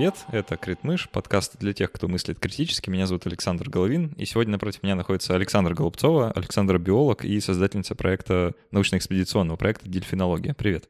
[0.00, 0.24] привет!
[0.32, 2.88] Это Критмыш, подкаст для тех, кто мыслит критически.
[2.88, 7.94] Меня зовут Александр Головин, и сегодня напротив меня находится Александра Голубцова, Александр биолог и создательница
[7.94, 10.54] проекта научно-экспедиционного проекта «Дельфинология».
[10.54, 10.88] Привет!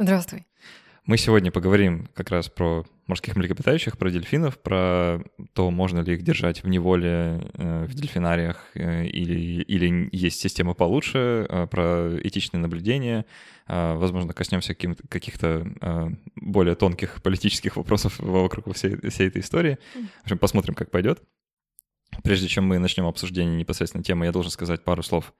[0.00, 0.46] Здравствуй!
[1.06, 5.22] Мы сегодня поговорим как раз про морских млекопитающих, про дельфинов, про
[5.54, 10.74] то, можно ли их держать в неволе э, в дельфинариях э, или, или есть система
[10.74, 13.24] получше, э, про этичные наблюдения.
[13.66, 19.78] Возможно, коснемся каких-то более тонких политических вопросов вокруг всей, всей этой истории.
[19.94, 21.22] В общем, посмотрим, как пойдет.
[22.24, 25.32] Прежде чем мы начнем обсуждение непосредственно темы, я должен сказать пару слов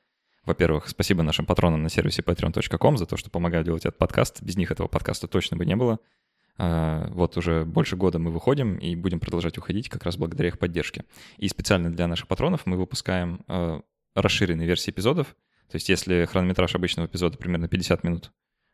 [0.45, 4.43] во-первых, спасибо нашим патронам на сервисе patreon.com за то, что помогают делать этот подкаст.
[4.43, 5.99] Без них этого подкаста точно бы не было.
[6.57, 10.59] А, вот уже больше года мы выходим и будем продолжать уходить как раз благодаря их
[10.59, 11.05] поддержке.
[11.37, 13.83] И специально для наших патронов мы выпускаем а,
[14.15, 15.29] расширенные версии эпизодов.
[15.71, 18.33] То есть если хронометраж обычного эпизода примерно 50 минут,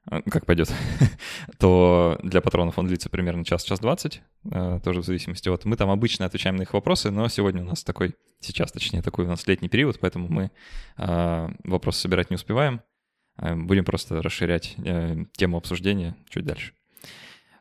[0.09, 0.73] как пойдет,
[1.59, 5.65] то для патронов он длится примерно час-час двадцать, а, тоже в зависимости от...
[5.65, 9.25] Мы там обычно отвечаем на их вопросы, но сегодня у нас такой, сейчас точнее, такой
[9.25, 10.51] у нас летний период, поэтому мы
[10.97, 12.83] а, вопросы собирать не успеваем.
[13.39, 16.73] Будем просто расширять э, тему обсуждения чуть дальше.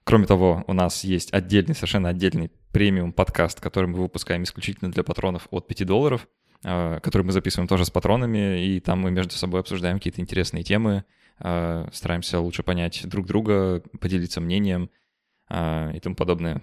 [0.05, 5.03] Кроме того, у нас есть отдельный, совершенно отдельный премиум подкаст, который мы выпускаем исключительно для
[5.03, 6.27] патронов от 5 долларов,
[6.65, 11.05] который мы записываем тоже с патронами, и там мы между собой обсуждаем какие-то интересные темы,
[11.37, 14.89] а, стараемся лучше понять друг друга, поделиться мнением
[15.47, 16.61] а, и тому подобное.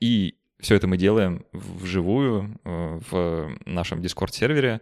[0.00, 4.80] И все это мы делаем вживую в нашем Discord-сервере,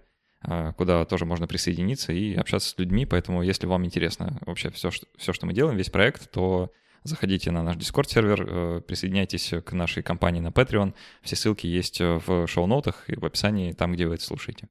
[0.77, 3.05] куда тоже можно присоединиться и общаться с людьми.
[3.05, 6.71] Поэтому, если вам интересно вообще все, что, все, что мы делаем, весь проект, то
[7.05, 10.95] заходите на наш Discord-сервер, присоединяйтесь к нашей компании на Patreon.
[11.23, 14.69] Все ссылки есть в шоу-ноутах и в описании, там, где вы это слушаете.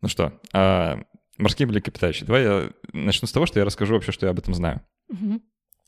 [0.00, 0.40] Ну что,
[1.38, 2.26] Морские млекопитающие.
[2.26, 4.80] Давай я начну с того, что я расскажу вообще, что я об этом знаю.
[5.08, 5.40] Угу.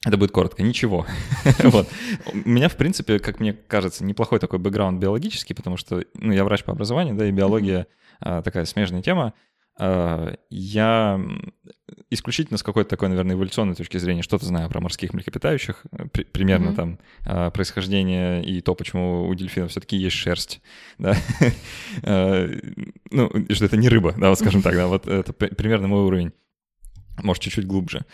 [0.06, 0.62] Это будет коротко.
[0.62, 1.06] Ничего.
[1.64, 1.88] вот.
[2.32, 6.44] У меня, в принципе, как мне кажется, неплохой такой бэкграунд биологический, потому что ну, я
[6.44, 7.88] врач по образованию, да, и биология
[8.20, 9.34] а, такая смежная тема.
[9.82, 11.18] А, я
[12.10, 16.24] исключительно с какой-то такой, наверное, эволюционной точки зрения что-то знаю про морских млекопитающих, э, при,
[16.24, 16.74] примерно mm-hmm.
[16.74, 20.60] там а, происхождение и то, почему у дельфинов все-таки есть шерсть,
[20.98, 21.16] да,
[22.02, 22.46] а,
[23.10, 26.32] ну, что это не рыба, да, вот скажем так, да, вот это примерно мой уровень,
[27.22, 28.04] может, чуть-чуть глубже.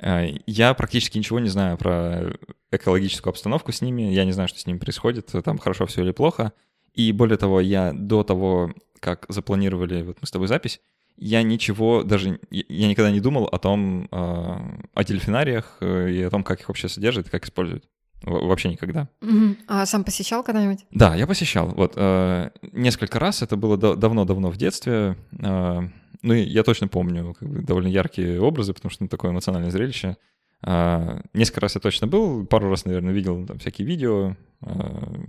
[0.00, 2.34] Я практически ничего не знаю про
[2.70, 6.12] экологическую обстановку с ними, я не знаю, что с ними происходит, там хорошо все или
[6.12, 6.52] плохо,
[6.94, 10.80] и более того, я до того, как запланировали вот мы с тобой запись,
[11.16, 16.30] я ничего даже, я никогда не думал о том, а, о дельфинариях э, и о
[16.30, 17.84] том, как их вообще содержат как используют.
[18.22, 19.08] Вообще никогда.
[19.20, 19.56] Угу.
[19.68, 20.86] А сам посещал когда-нибудь?
[20.90, 21.68] Да, я посещал.
[21.68, 23.42] Вот э, несколько раз.
[23.42, 25.16] Это было давно-давно в детстве.
[25.38, 25.82] Э,
[26.22, 29.70] ну, и я точно помню как бы, довольно яркие образы, потому что ну, такое эмоциональное
[29.70, 30.16] зрелище.
[30.62, 34.36] Э, несколько раз я точно был, пару раз, наверное, видел там всякие видео.
[34.62, 35.26] Э,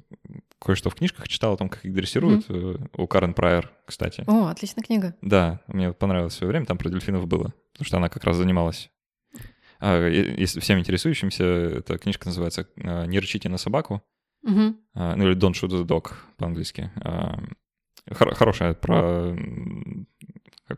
[0.60, 2.50] кое-что в книжках читал о том, как их дрессируют.
[2.50, 2.90] Mm-hmm.
[2.98, 4.24] У Карен Прайер, кстати.
[4.28, 5.16] О, отличная книга.
[5.22, 8.38] Да, мне понравилось в свое время, там про дельфинов было, потому что она как раз
[8.38, 8.90] занималась.
[9.80, 14.02] А, если всем интересующимся, эта книжка называется а, «Не рычите на собаку»,
[14.48, 14.76] mm-hmm.
[14.96, 16.92] а, ну или «Don't shoot the dog» по-английски.
[16.96, 17.40] А,
[18.12, 19.38] хор- хорошая про,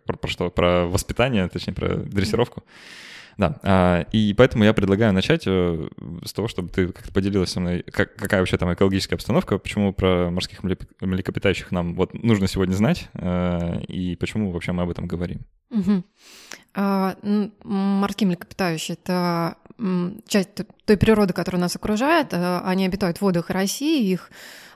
[0.05, 0.49] про, про что?
[0.49, 2.61] Про воспитание, точнее, про дрессировку.
[2.61, 3.09] Mm-hmm.
[3.39, 5.87] Да, а, и поэтому я предлагаю начать э,
[6.25, 9.93] с того, чтобы ты как-то поделилась со мной, как, какая вообще там экологическая обстановка, почему
[9.93, 15.07] про морских млекопитающих нам вот нужно сегодня знать, э, и почему вообще мы об этом
[15.07, 15.39] говорим.
[15.69, 16.03] Угу.
[16.73, 17.15] А,
[17.63, 19.55] морские млекопитающие— это
[20.27, 20.49] часть
[20.83, 22.33] той природы, которая нас окружает.
[22.33, 24.31] Э, они обитают в водах России, их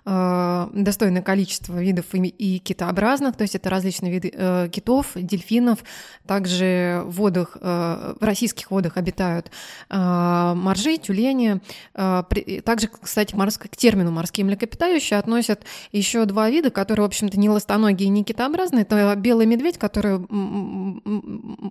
[0.05, 5.79] Э, достойное количество видов и китообразных, то есть это различные виды э, китов, дельфинов.
[6.27, 9.51] Также в водах, э, в российских водах обитают
[9.89, 11.61] моржи, тюлени.
[11.93, 18.09] Также, кстати, к термину морские млекопитающие относят еще два вида, которые, в общем-то, не ластоногие,
[18.09, 18.83] не китообразные.
[18.83, 20.19] Это белый медведь, который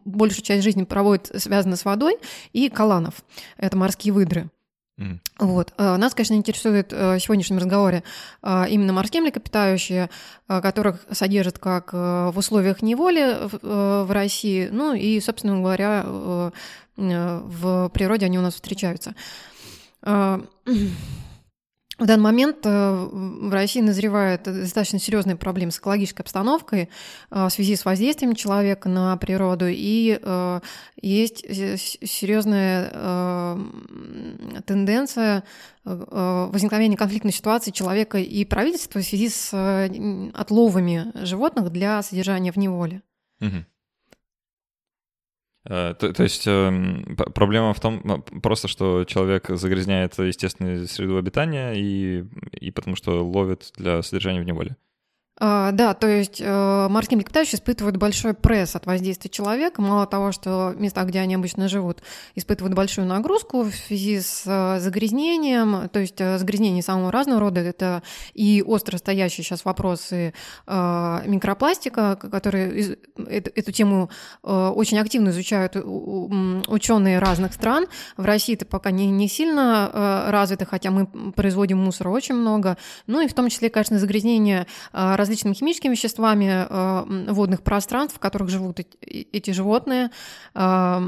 [0.05, 2.17] большую часть жизни проводит связано с водой,
[2.53, 3.25] и каланов.
[3.57, 4.51] Это морские выдры.
[5.39, 5.73] Вот.
[5.79, 8.05] Э, нас, конечно, интересует э, в сегодняшнем разговоре
[8.43, 10.11] э, именно морские млекопитающие,
[10.47, 16.05] которых содержат как в условиях неволи в России, ну и, собственно говоря,
[16.97, 19.15] в природе они у нас встречаются.
[22.03, 26.89] В данный момент э, в России назревает достаточно серьезная проблема с экологической обстановкой
[27.31, 30.61] э, в связи с воздействием человека на природу, и э,
[31.01, 32.91] есть серьезная
[34.67, 35.45] тенденция
[35.85, 39.53] возникновения конфликтной ситуации человека и правительства в связи с
[40.35, 43.03] отловами животных для содержания в неволе.
[43.41, 43.65] Угу.
[45.65, 52.25] То, то есть эм, проблема в том просто, что человек загрязняет естественную среду обитания и,
[52.53, 54.77] и потому что ловит для содержания в неволе.
[55.45, 59.83] А, да, то есть э, морские млекопитающие испытывают большой пресс от воздействия человека.
[59.83, 62.01] Мало того, что места, где они обычно живут,
[62.37, 67.59] испытывают большую нагрузку в связи с э, загрязнением, то есть э, загрязнение самого разного рода.
[67.59, 68.05] Это
[68.35, 70.33] и остро стоящие сейчас вопросы
[70.67, 74.11] микропластика, которые эту тему
[74.43, 77.87] очень активно изучают ученые разных стран.
[78.17, 82.77] В России это пока не, сильно развито, хотя мы производим мусора очень много.
[83.07, 88.21] Ну и в том числе, конечно, загрязнение различных различными химическими веществами э, водных пространств, в
[88.21, 90.11] которых живут эти животные,
[90.55, 91.01] э,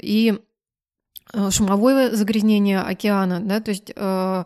[0.00, 0.38] и
[1.50, 4.44] шумовое загрязнение океана, да, то есть э,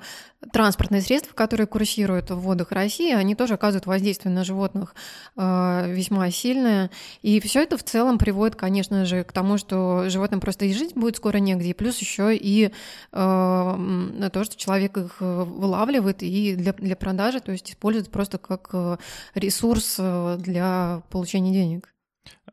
[0.53, 4.95] транспортные средства, которые курсируют в водах России, они тоже оказывают воздействие на животных
[5.37, 6.91] э, весьма сильное.
[7.23, 10.95] И все это в целом приводит, конечно же, к тому, что животным просто и жить
[10.95, 12.71] будет скоро негде, и плюс еще и э,
[13.13, 18.97] то, что человек их вылавливает и для, для продажи, то есть использует просто как э,
[19.35, 21.89] ресурс э, для получения денег.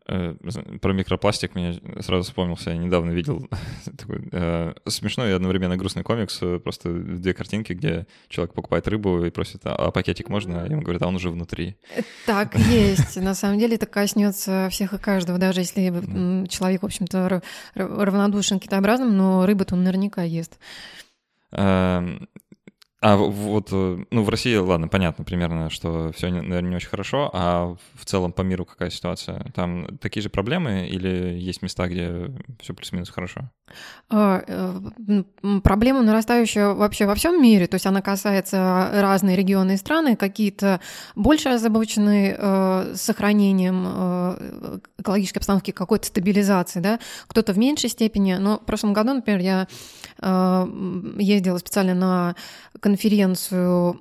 [0.08, 0.36] Э,
[0.82, 3.50] про микропластик мне сразу вспомнился, я недавно видел
[3.98, 9.26] такой э, смешной и одновременно грустный комикс, э, просто две картинки, где человек покупает рыбу
[9.26, 10.62] и просит, а, а пакетик можно?
[10.62, 11.78] А ему говорят, а он уже внутри.
[11.96, 13.18] Э, так, есть.
[13.18, 15.82] На самом деле это коснется всех и каждого, даже если
[16.48, 17.42] человек, в общем-то,
[17.74, 20.60] равнодушен китообразным, но рыбу-то он наверняка ест.
[23.06, 27.30] А вот, э, ну, в России, ладно, понятно примерно, что все, наверное, не очень хорошо,
[27.32, 29.46] а в целом по миру какая ситуация?
[29.54, 33.42] Там такие же проблемы или есть места, где все плюс-минус хорошо?
[34.10, 35.24] А, э,
[35.64, 40.82] проблема нарастающая вообще во всем мире, то есть она касается разные регионы и страны, какие-то
[41.14, 43.86] больше озабочены э, сохранением
[44.98, 49.68] экологической обстановки, какой-то стабилизации, да, кто-то в меньшей степени, но в прошлом году, например, я
[50.20, 50.68] э,
[51.20, 52.36] ездила специально на
[52.86, 53.98] конференцию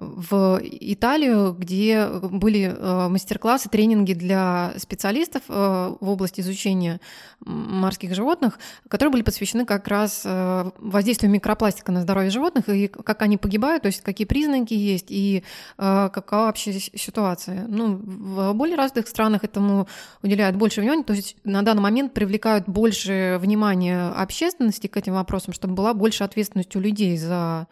[0.00, 7.00] в Италию, где были э, мастер-классы, тренинги для специалистов э, в области изучения
[7.40, 13.22] морских животных, которые были посвящены как раз э, воздействию микропластика на здоровье животных и как
[13.22, 15.42] они погибают, то есть какие признаки есть и
[15.76, 17.66] какова вообще ситуация.
[17.68, 19.88] Ну, в более развитых странах этому
[20.22, 25.52] уделяют больше внимания, то есть на данный момент привлекают больше внимания общественности к этим вопросам,
[25.52, 27.66] чтобы была больше ответственность у людей за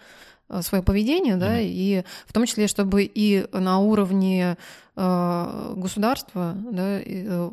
[0.62, 1.68] свое поведение, да, mm-hmm.
[1.68, 4.56] и в том числе, чтобы и на уровне
[4.96, 7.50] э, государства да, э,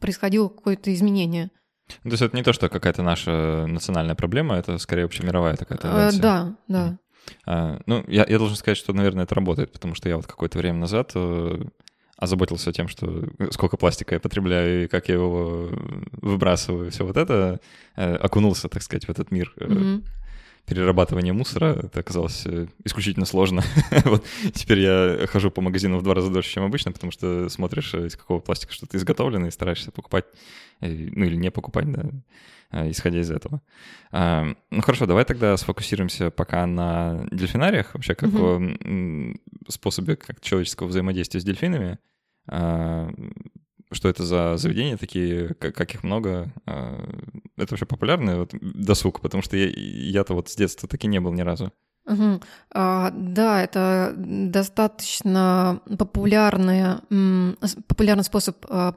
[0.00, 1.50] происходило какое-то изменение.
[2.02, 6.18] То есть это не то, что какая-то наша национальная проблема, это скорее общемировая такая тенденция.
[6.18, 6.98] Э, да, да.
[7.44, 10.58] А, ну, я, я должен сказать, что, наверное, это работает, потому что я вот какое-то
[10.58, 11.64] время назад э,
[12.16, 15.70] озаботился тем, что сколько пластика я потребляю и как я его
[16.12, 17.60] выбрасываю, все вот это,
[17.96, 19.52] э, окунулся, так сказать, в этот мир.
[19.58, 20.04] Mm-hmm
[20.66, 23.62] перерабатывание мусора, это оказалось э, исключительно сложно.
[24.04, 27.94] вот теперь я хожу по магазину в два раза дольше, чем обычно, потому что смотришь,
[27.94, 30.24] э, из какого пластика что-то изготовлено, и стараешься покупать,
[30.80, 33.62] э, ну или не покупать, да, исходя из этого.
[34.10, 39.38] А, ну хорошо, давай тогда сфокусируемся пока на дельфинариях, вообще как mm-hmm.
[39.68, 41.98] способе как человеческого взаимодействия с дельфинами.
[43.92, 46.52] Что это за заведения такие, как их много.
[46.66, 47.08] А,
[47.56, 51.32] это вообще популярный вот, досуг, потому что я, я-то вот с детства таки не был
[51.32, 51.72] ни разу.
[52.06, 52.40] Угу.
[52.70, 56.98] А, да, это достаточно популярный,
[57.88, 58.94] популярный способ а,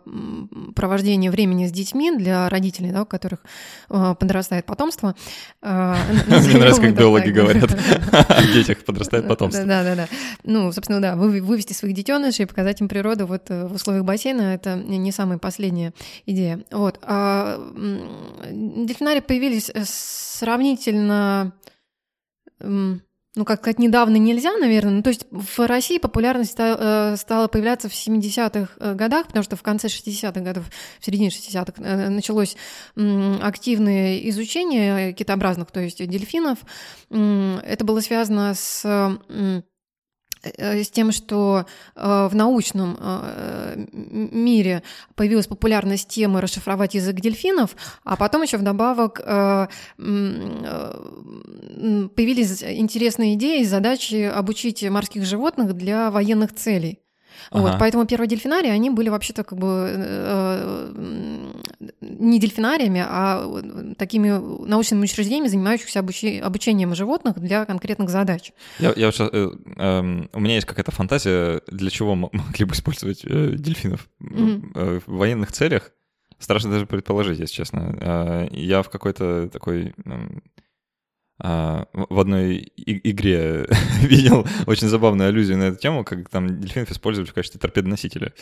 [0.75, 3.39] провождения времени с детьми для родителей, да, у которых
[3.89, 5.15] а, подрастает потомство.
[5.61, 5.97] А,
[6.27, 7.71] Мне нравится, как биологи говорят
[8.11, 9.65] о детях подрастает потомство.
[9.65, 10.07] Да, да, да.
[10.43, 14.41] Ну, собственно, да, вывести своих детенышей и показать им природу вот э, в условиях бассейна—
[14.55, 15.93] это не самая последняя
[16.25, 16.59] идея.
[16.71, 16.99] Вот.
[18.51, 21.53] Дельфинарии появились э, сравнительно
[23.35, 24.93] ну, как сказать, недавно нельзя, наверное.
[24.93, 29.55] Ну, то есть в России популярность э, стала появляться в 70-х э, годах, потому что
[29.55, 30.65] в конце 60-х годов,
[30.99, 32.57] в середине 60-х э, началось
[32.95, 36.57] активное изучение китообразных, то есть дельфинов.
[37.09, 38.83] Это было связано с
[40.41, 41.65] с тем, что
[41.95, 44.83] э, в научном э, мире
[45.15, 49.21] появилась популярность темы расшифровать язык дельфинов, а потом еще вдобавок
[52.15, 56.99] появились интересные идеи и задачи обучить морских животных для военных целей.
[57.51, 57.61] Ага.
[57.61, 61.48] Вот, поэтому первые дельфинарии, они были вообще-то как бы э,
[62.01, 64.29] не дельфинариями, а такими
[64.67, 68.51] научными учреждениями, занимающихся обучи- обучением животных для конкретных задач.
[68.79, 73.55] Я, я э, э, у меня есть какая-то фантазия, для чего могли бы использовать э,
[73.57, 74.71] дельфинов mm-hmm.
[74.75, 75.91] э, в военных целях.
[76.37, 77.97] Страшно даже предположить, если честно.
[78.01, 79.93] А, я в какой-то такой
[81.39, 83.67] а, в одной игре
[84.01, 88.33] видел очень забавную аллюзию на эту тему, как там дельфинов использовали в качестве торпедоносителя.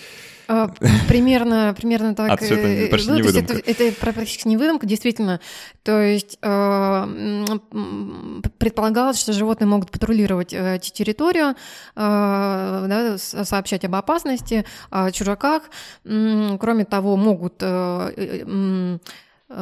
[0.48, 0.70] А,
[1.08, 2.32] примерно, примерно так.
[2.32, 3.54] А, это э, почти ну, не выдумка.
[3.54, 5.40] Это, это практически не выдумка, действительно.
[5.84, 7.46] То есть э,
[8.58, 11.56] предполагалось, что животные могут патрулировать э, территорию,
[11.96, 15.64] да, сообщать об опасности, о чужаках.
[16.04, 18.98] Кроме того, могут Э,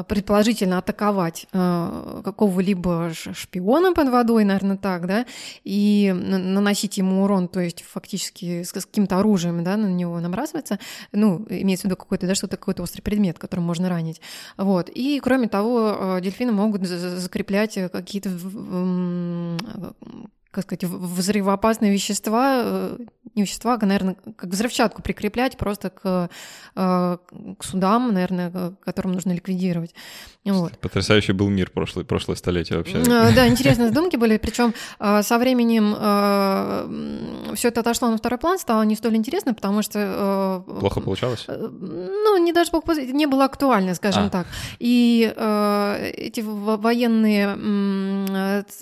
[0.07, 5.25] предположительно атаковать э, какого-либо шпиона под водой, наверное, так, да,
[5.63, 10.79] и наносить ему урон, то есть фактически с, с каким-то оружием, да, на него набрасывается,
[11.11, 14.21] ну, имеется в виду какой-то, да, что-то, какой-то острый предмет, которым можно ранить,
[14.57, 18.31] вот, и кроме того, э, дельфины могут закреплять какие-то
[20.55, 22.97] как сказать, взрывоопасные вещества, э,
[23.35, 26.29] не вещества, а, наверное, как взрывчатку прикреплять просто к,
[26.75, 27.17] э,
[27.57, 29.93] к судам, наверное, которым нужно ликвидировать.
[30.45, 30.77] Вот.
[30.79, 33.01] Потрясающий был мир прошлое, прошлое столетие вообще.
[33.01, 35.93] Э, да, интересные задумки были, причем со временем
[37.55, 40.63] все это отошло на второй план, стало не столь интересно, потому что...
[40.79, 41.45] Плохо получалось?
[41.47, 42.71] Ну, не даже
[43.11, 44.29] не было актуально, скажем а.
[44.29, 44.47] так.
[44.79, 45.33] И
[46.17, 47.55] эти военные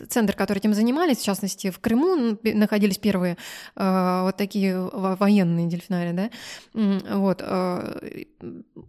[0.10, 3.38] центры, которые этим занимались, в частности, части в Крыму находились первые
[3.76, 6.30] э, вот такие военные дельфинарии, да,
[7.16, 8.26] вот, э,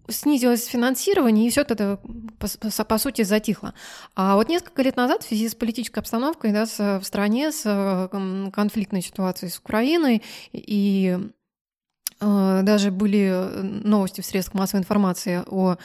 [0.08, 1.98] снизилось финансирование, и все это,
[2.38, 3.74] по, по сути, затихло.
[4.14, 8.08] А вот несколько лет назад в связи с политической обстановкой да, в стране, с
[8.52, 11.18] конфликтной ситуацией с Украиной и
[12.20, 15.76] э, даже были новости в средствах массовой информации о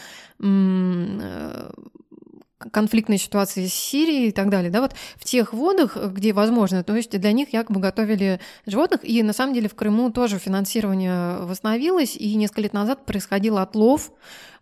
[2.72, 6.96] конфликтной ситуации с Сирией и так далее, да, вот в тех водах, где возможно, то
[6.96, 12.16] есть для них якобы готовили животных, и на самом деле в Крыму тоже финансирование восстановилось,
[12.16, 14.12] и несколько лет назад происходил отлов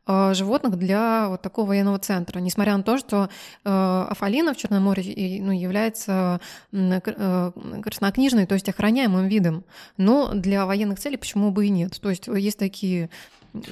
[0.06, 3.30] э, животных для вот такого военного центра, несмотря на то, что
[3.66, 6.39] э, Афалина в Черном море ну, является
[6.72, 7.51] э,
[7.82, 9.63] краснокнижной, то есть охраняемым видом,
[9.98, 13.10] но для военных целей почему бы и нет, то есть есть такие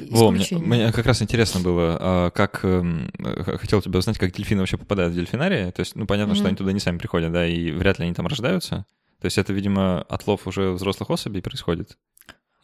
[0.10, 3.12] во, мне, мне как раз интересно было, а, как эм,
[3.46, 5.72] хотел тебя узнать, как дельфины вообще попадают в дельфинарии.
[5.72, 6.36] То есть, ну, понятно, mm-hmm.
[6.36, 8.86] что они туда не сами приходят, да, и вряд ли они там рождаются.
[9.22, 11.98] То есть это, видимо, отлов уже взрослых особей происходит.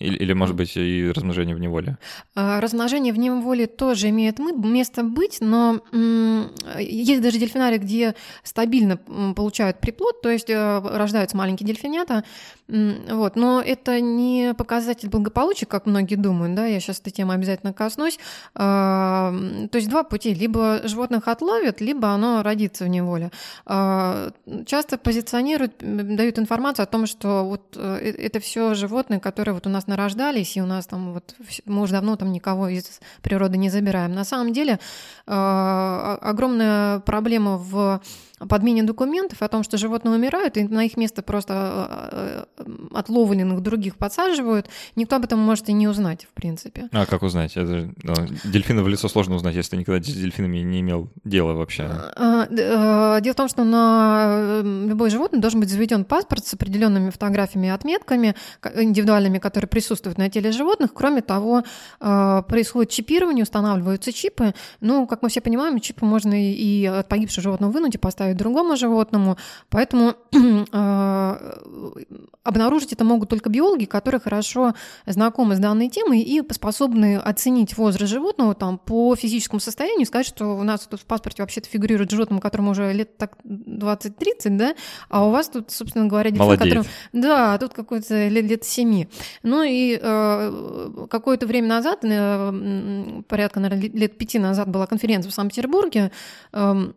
[0.01, 1.98] Или, или, может быть, и размножение в неволе?
[2.34, 5.80] А, размножение в неволе тоже имеет место быть, но
[6.80, 12.24] есть даже дельфинарии, где стабильно получают приплод, то есть э, рождаются маленькие дельфинята,
[12.72, 17.74] вот, но это не показатель благополучия, как многие думают, да, я сейчас этой темы обязательно
[17.74, 18.18] коснусь.
[18.56, 19.34] А,
[19.70, 23.32] то есть два пути, либо животных отловят, либо оно родится в неволе.
[23.66, 24.32] А,
[24.66, 29.68] часто позиционируют, дают информацию о том, что вот э, э, это все животные, которые вот
[29.68, 31.36] у нас нарождались, и у нас там вот
[31.66, 34.13] мы уже давно там никого из природы не забираем.
[34.13, 34.80] На самом деле
[35.28, 38.01] а, огромная проблема в
[38.48, 43.62] подмене документов о том, что животные умирают, и на их место просто а, а, отловленных
[43.62, 46.90] других подсаживают, никто об этом может и не узнать, в принципе.
[46.92, 47.56] А как узнать?
[47.56, 51.54] Это, ну, дельфина в лицо сложно узнать, если ты никогда с дельфинами не имел дела
[51.54, 51.90] вообще.
[52.16, 52.48] А,
[53.22, 57.70] дело в том, что на любой животное должен быть заведен паспорт с определенными фотографиями и
[57.70, 58.36] отметками
[58.76, 60.94] индивидуальными, которые присутствуют на теле животных.
[60.94, 61.64] Кроме того,
[62.00, 64.54] происходит чипирование, устанавливаются чипы.
[64.80, 68.38] Ну, как мы все понимаем, чипы можно и от погибшего животного вынуть и поставить угрожают
[68.38, 69.38] другому животному.
[69.70, 70.16] Поэтому
[70.72, 71.54] э,
[72.44, 74.74] обнаружить это могут только биологи, которые хорошо
[75.06, 80.58] знакомы с данной темой и способны оценить возраст животного там, по физическому состоянию, сказать, что
[80.58, 84.76] у нас тут в паспорте вообще-то фигурирует животное, которому уже лет так 20-30, да,
[85.10, 86.84] а у вас тут, собственно говоря, дельфин, которым...
[87.14, 89.06] Да, тут какой-то лет, лет 7.
[89.44, 95.34] Ну и э, какое-то время назад, э, порядка, наверное, лет пяти назад была конференция в
[95.34, 96.12] Санкт-Петербурге,
[96.54, 96.92] э,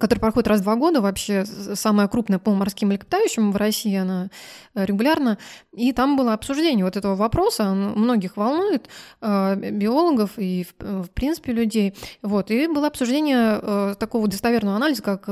[0.00, 4.30] который проходит раз в два года, вообще самая крупная по морским млекопитающим в России, она
[4.74, 5.38] э, регулярно.
[5.72, 8.88] И там было обсуждение вот этого вопроса, многих волнует,
[9.20, 11.94] э, биологов и, в принципе, людей.
[12.22, 12.50] Вот.
[12.50, 15.24] И было обсуждение э, такого достоверного анализа, как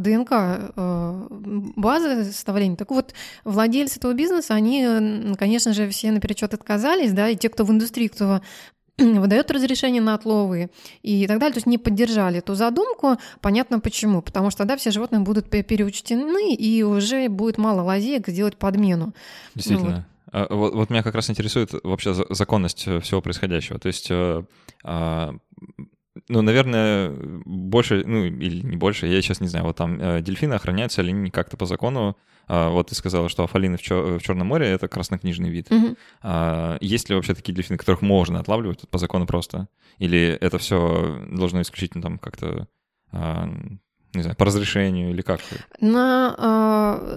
[0.00, 0.72] ДНК
[1.76, 2.76] базы составления.
[2.76, 3.14] Так вот,
[3.44, 8.08] владельцы этого бизнеса, они, конечно же, все наперечет отказались, да, и те, кто в индустрии,
[8.08, 8.40] кто
[8.98, 10.70] выдает разрешение на отловы
[11.02, 11.54] и так далее.
[11.54, 13.16] То есть не поддержали эту задумку.
[13.40, 14.22] Понятно почему.
[14.22, 19.14] Потому что тогда все животные будут переучтены, и уже будет мало лазеек сделать подмену.
[19.54, 19.90] Действительно.
[19.90, 20.50] Ну, вот.
[20.50, 23.78] Вот, вот меня как раз интересует вообще законность всего происходящего.
[23.78, 24.42] То есть э,
[24.84, 25.34] а,
[26.28, 27.10] ну, наверное,
[27.44, 31.10] больше, ну, или не больше, я сейчас не знаю, вот там э, дельфины охраняются или
[31.10, 32.16] не как-то по закону.
[32.48, 35.70] Э, вот ты сказала, что афалины в, чер- в Черном море— это краснокнижный вид.
[35.70, 35.96] Мгм.
[36.22, 39.68] А есть ли вообще такие дельфины, которых можно отлавливать по закону просто?
[39.98, 42.68] Или это все должно исключительно там как-то,
[43.12, 43.48] а,
[44.14, 45.40] не знаю, по разрешению или как?
[45.80, 46.34] На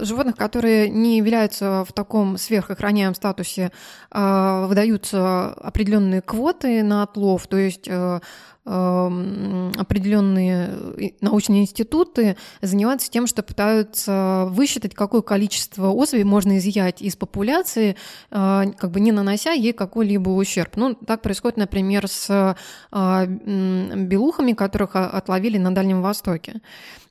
[0.00, 3.72] э, животных, которые не являются в таком сверхохраняемом статусе,
[4.10, 8.20] э, выдаются определенные квоты на отлов, то есть э,
[8.64, 17.16] определенные и- научные институты занимаются тем, что пытаются высчитать, какое количество особей можно изъять из
[17.16, 17.96] популяции,
[18.30, 20.76] э, как бы не нанося ей какой-либо ущерб.
[20.76, 22.56] Ну, так происходит, например, с
[22.92, 26.60] э, белухами, которых отловили на Дальнем Востоке.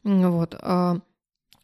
[0.03, 0.55] Вот.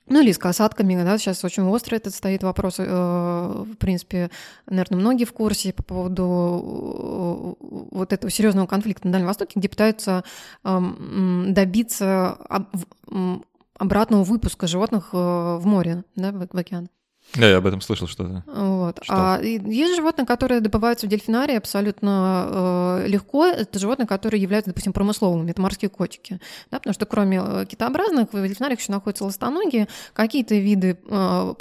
[0.10, 2.76] Ну или с касатками, да, сейчас очень остро этот стоит вопрос.
[2.80, 4.30] э, В принципе,
[4.66, 9.68] наверное, многие в курсе по поводу э, вот этого серьезного конфликта на Дальнем Востоке, где
[9.68, 10.24] пытаются
[10.64, 12.38] эм, добиться
[13.78, 16.90] обратного выпуска животных э, в море, да, в океан.
[17.36, 18.44] Да, я об этом слышал что-то.
[18.48, 19.00] Вот.
[19.02, 19.14] Что?
[19.14, 23.46] А есть животные, которые добываются в дельфинарии абсолютно э, легко.
[23.46, 25.52] Это животные, которые являются, допустим, промысловыми.
[25.52, 26.40] Это морские котики.
[26.72, 29.88] Да, потому что кроме э, китообразных в дельфинариях еще находятся ластоногие.
[30.14, 31.54] Какие-то виды э,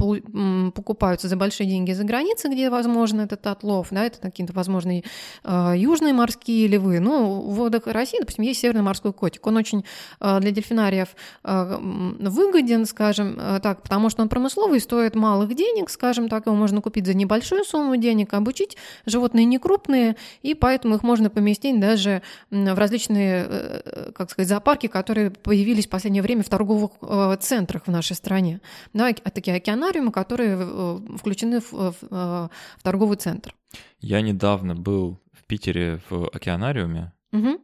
[0.75, 3.89] покупаются за большие деньги за границей, где возможно этот отлов.
[3.91, 5.05] Да, это какие-то, возможно, и,
[5.45, 7.01] э, южные морские львы.
[7.01, 9.47] Ну, в водах России, допустим, есть северный морской котик.
[9.47, 9.85] Он очень
[10.21, 11.09] э, для дельфинариев
[11.45, 16.55] э, выгоден, скажем э, так, потому что он промысловый, стоит малых денег, скажем так, его
[16.55, 18.77] можно купить за небольшую сумму денег, обучить.
[19.07, 24.87] Животные не крупные, и поэтому их можно поместить даже в различные, э, как сказать, зоопарки,
[24.87, 28.61] которые появились в последнее время в торговых э, центрах в нашей стране.
[28.93, 32.49] Да, оке- такие океанариумы, которые э, включены в, в, э,
[32.79, 33.55] в торговый центр.
[34.01, 37.13] Я недавно был в Питере в океанариуме.
[37.33, 37.59] Мгм.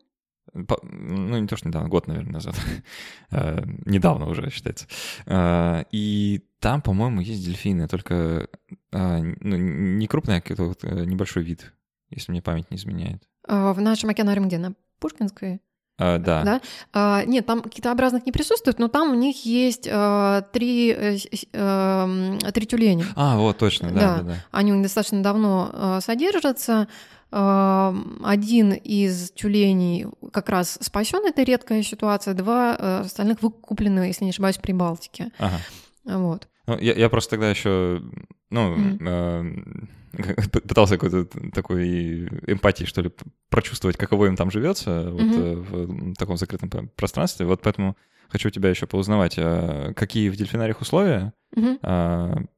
[0.54, 2.54] Ну, не то, что недавно, год, наверное, назад.
[3.30, 4.86] Э, Недавно уже считается.
[5.26, 8.48] Э, И там, по-моему, есть дельфины, только
[8.92, 11.72] э, ну, не крупный, а какой-то вот, небольшой вид,
[12.10, 13.22] если мне память не изменяет.
[13.48, 14.58] А В нашем океанариуме где?
[14.58, 15.60] На Пушкинской?
[15.98, 16.42] А, Да.
[16.42, 16.60] Да?
[16.92, 22.66] А, нет, там китообразных не присутствует, но там у них есть а, три, эм, три
[22.66, 23.06] тюленя.
[23.16, 24.16] А, вот, точно, да, Да.
[24.18, 24.34] да, да.
[24.50, 26.88] Они у них достаточно давно а, содержатся.
[27.32, 32.34] Один из тюленей как раз спасен, это редкая ситуация.
[32.34, 35.30] Два э, остальных выкуплены, если не ошибаюсь, при Балтике.
[35.38, 35.58] Ага.
[36.04, 36.48] Вот.
[36.66, 38.02] Ну, я, я просто тогда еще,
[38.50, 38.98] ну, Мгм.
[39.00, 39.54] э,
[40.68, 43.10] пытался какой-то такой эмпатии, что ли,
[43.48, 45.40] прочувствовать, каково им там живется вот, Мгм.
[45.42, 47.46] э, в таком закрытом пространстве.
[47.46, 47.96] Вот поэтому
[48.32, 52.48] хочу тебя еще поузнавать, а какие в дельфинариях условия, м,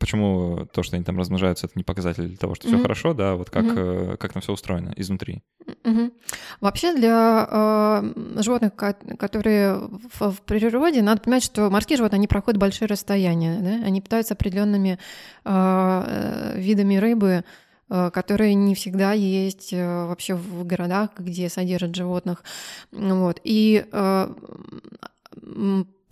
[0.00, 2.82] почему то, что они там размножаются, это не показатель того, что все Мгм.
[2.82, 5.42] хорошо, да, вот как, э, как там все устроено изнутри.
[5.84, 6.12] Мгм.
[6.60, 9.74] Вообще для э, животных, ко- которые
[10.18, 13.86] в, в природе, надо понимать, что морские животные, они проходят большие расстояния, да?
[13.86, 14.98] они питаются определенными
[15.44, 17.44] э, видами рыбы,
[17.88, 22.42] которые не всегда есть э, вообще в городах, где содержат животных.
[22.90, 23.38] Вот.
[23.44, 24.28] И э,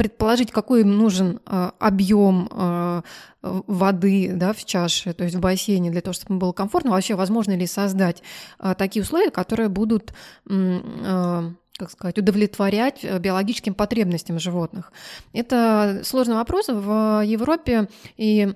[0.01, 3.03] предположить, какой им нужен э, объем э,
[3.43, 7.55] воды да, в чаше, то есть в бассейне, для того, чтобы было комфортно, вообще возможно
[7.55, 8.23] ли создать
[8.59, 10.13] а, такие условия, которые будут,
[10.45, 14.93] как сказать, удовлетворять э, биологическим потребностям животных.
[15.33, 16.69] Это сложный вопрос.
[16.69, 18.55] В Европе и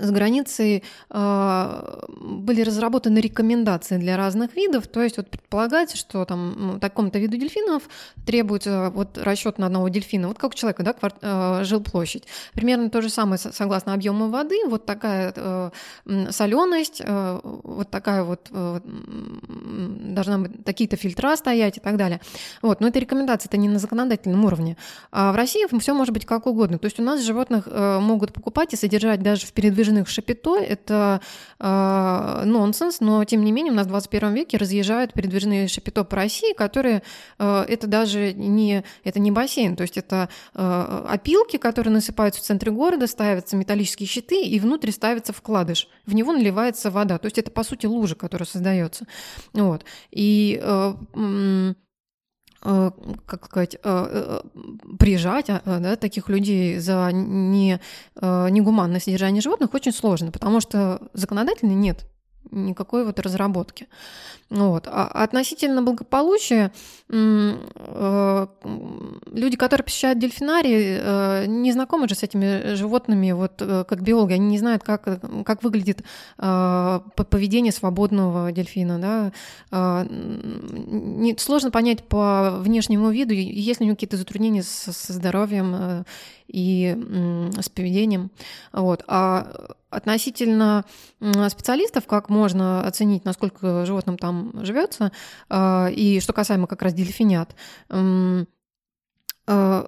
[0.00, 4.86] с границей э, были разработаны рекомендации для разных видов.
[4.86, 7.88] То есть вот предполагается, что там ну, такому-то виду дельфинов
[8.26, 12.24] требуется вот расчет на одного дельфина, вот как у человека, да, квар- э, жилплощадь.
[12.52, 14.56] Примерно то же самое со- согласно объему воды.
[14.66, 15.70] Вот такая э,
[16.30, 22.20] соленость, вот такая вот э, должна быть такие-то фильтра стоять и так далее.
[22.62, 24.76] Вот, но это рекомендации, это не на законодательном уровне.
[25.10, 26.78] А в России все может быть как угодно.
[26.78, 29.52] То есть у нас животных э, могут покупать и содержать даже в
[29.86, 30.56] передвижных шапито.
[30.58, 31.20] Это
[31.58, 36.16] э, нонсенс, но тем не менее у нас в 21 веке разъезжают передвижные шапито по
[36.16, 37.02] России, которые
[37.38, 42.44] э, это даже не, это не бассейн, то есть это э, опилки, которые насыпаются в
[42.44, 45.88] центре города, ставятся металлические щиты, и внутрь ставится вкладыш.
[46.06, 47.18] В него наливается вода.
[47.18, 49.06] То есть это, по сути, лужа, которая создается.
[49.52, 49.84] Вот.
[50.10, 51.74] И э,
[53.26, 54.40] как сказать, э, э,
[54.98, 57.80] прижать э, да, таких людей за не,
[58.16, 62.06] э, негуманное содержание животных очень сложно, потому что законодательно нет
[62.50, 63.86] никакой вот разработки.
[64.48, 64.86] Вот.
[64.86, 66.72] А относительно благополучия,
[67.08, 68.46] э,
[69.32, 74.34] люди, которые посещают дельфинарии, э, не знакомы же с этими животными, вот э, как биологи,
[74.34, 76.02] они не знают, как, как выглядит
[76.36, 79.32] поведение свободного дельфина.
[79.72, 80.06] Да?
[80.08, 86.04] Не, сложно понять по внешнему виду, есть ли у него какие-то затруднения со здоровьем
[86.46, 86.96] и
[87.58, 88.30] с поведением.
[88.72, 89.02] Вот.
[89.08, 90.84] А относительно
[91.48, 95.12] специалистов, как можно оценить, насколько животным там живется,
[95.48, 97.54] а, и что касаемо как раз дельфинят,
[99.48, 99.86] а,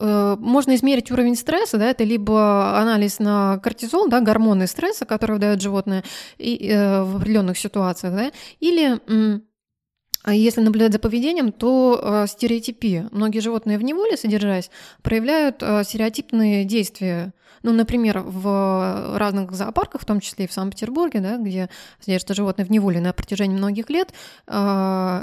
[0.00, 5.36] э, можно измерить уровень стресса, да, это либо анализ на кортизол, да, гормоны стресса, которые
[5.36, 6.04] выдают животные
[6.38, 9.40] и, э, в определенных ситуациях, да, или а
[10.26, 13.08] если наблюдать за поведением, то э, стереотипия.
[13.10, 14.70] Многие животные в неволе, содержась,
[15.02, 17.32] проявляют э, стереотипные действия.
[17.62, 21.68] Ну, например, в разных зоопарках, в том числе и в Санкт-Петербурге, да, где
[22.00, 24.14] содержатся животные в неволе на протяжении многих лет,
[24.46, 25.22] э,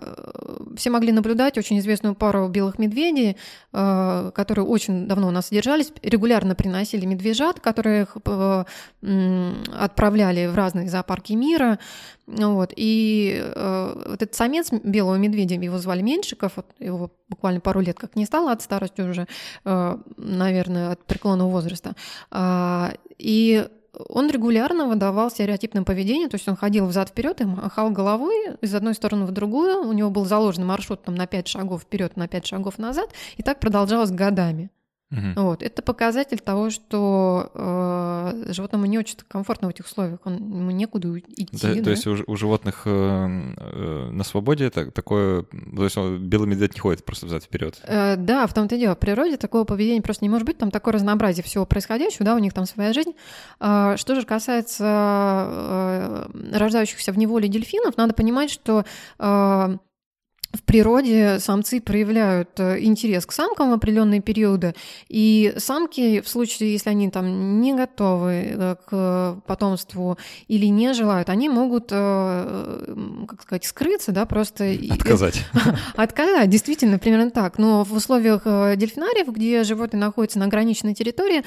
[0.76, 3.38] все могли наблюдать очень известную пару белых медведей,
[3.72, 8.18] которые очень давно у нас содержались, регулярно приносили медвежат, которых
[9.02, 11.80] отправляли в разные зоопарки мира.
[12.28, 12.74] Вот.
[12.76, 18.16] И вот этот самец белого медведя, его звали Меньшиков, вот его буквально пару лет как
[18.16, 19.28] не стало от старости уже,
[19.66, 21.96] э, наверное, от преклонного возраста.
[22.32, 23.68] Э, и
[24.10, 28.74] он регулярно выдавал стереотипное поведение, то есть он ходил взад вперед и махал головой из
[28.74, 29.88] одной стороны в другую.
[29.88, 33.44] У него был заложен маршрут там, на 5 шагов вперед, на 5 шагов назад, и
[33.44, 34.70] так продолжалось годами.
[35.10, 35.42] Угу.
[35.42, 35.64] Вот.
[35.64, 41.18] Это показатель того, что э, животному не очень комфортно в этих условиях, он, ему некуда
[41.18, 41.48] идти.
[41.54, 41.84] Да, да?
[41.84, 45.44] То есть у, у животных э, э, на свободе так, такое...
[45.44, 47.80] То есть белый медведь не ходит просто взад вперед.
[47.84, 48.96] Э, да, в том-то и дело.
[48.96, 50.58] В природе такого поведения просто не может быть.
[50.58, 53.14] Там такое разнообразие всего происходящего, да, у них там своя жизнь.
[53.62, 58.84] Э, что же касается э, рождающихся в неволе дельфинов, надо понимать, что...
[59.20, 59.78] Э,
[60.54, 64.76] в природе самцы проявляют э, интерес к самкам в определенные периоды,
[65.10, 71.30] и самки, в случае, если они там не готовы э, к потомству или не желают,
[71.30, 72.96] они могут, э,
[73.28, 74.76] как сказать, скрыться, да, просто...
[74.90, 75.46] Отказать.
[75.96, 77.58] Отказать, действительно, примерно так.
[77.58, 81.44] Но в условиях дельфинариев, где животные находятся на ограниченной территории,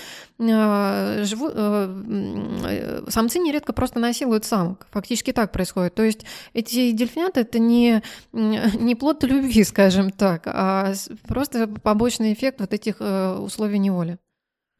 [3.10, 4.86] самцы нередко просто насилуют самок.
[4.90, 5.94] Фактически так происходит.
[5.94, 10.92] То есть эти дельфинаты— это не, не плод любви, скажем так, а
[11.26, 14.18] просто побочный эффект вот этих э, условий неволи.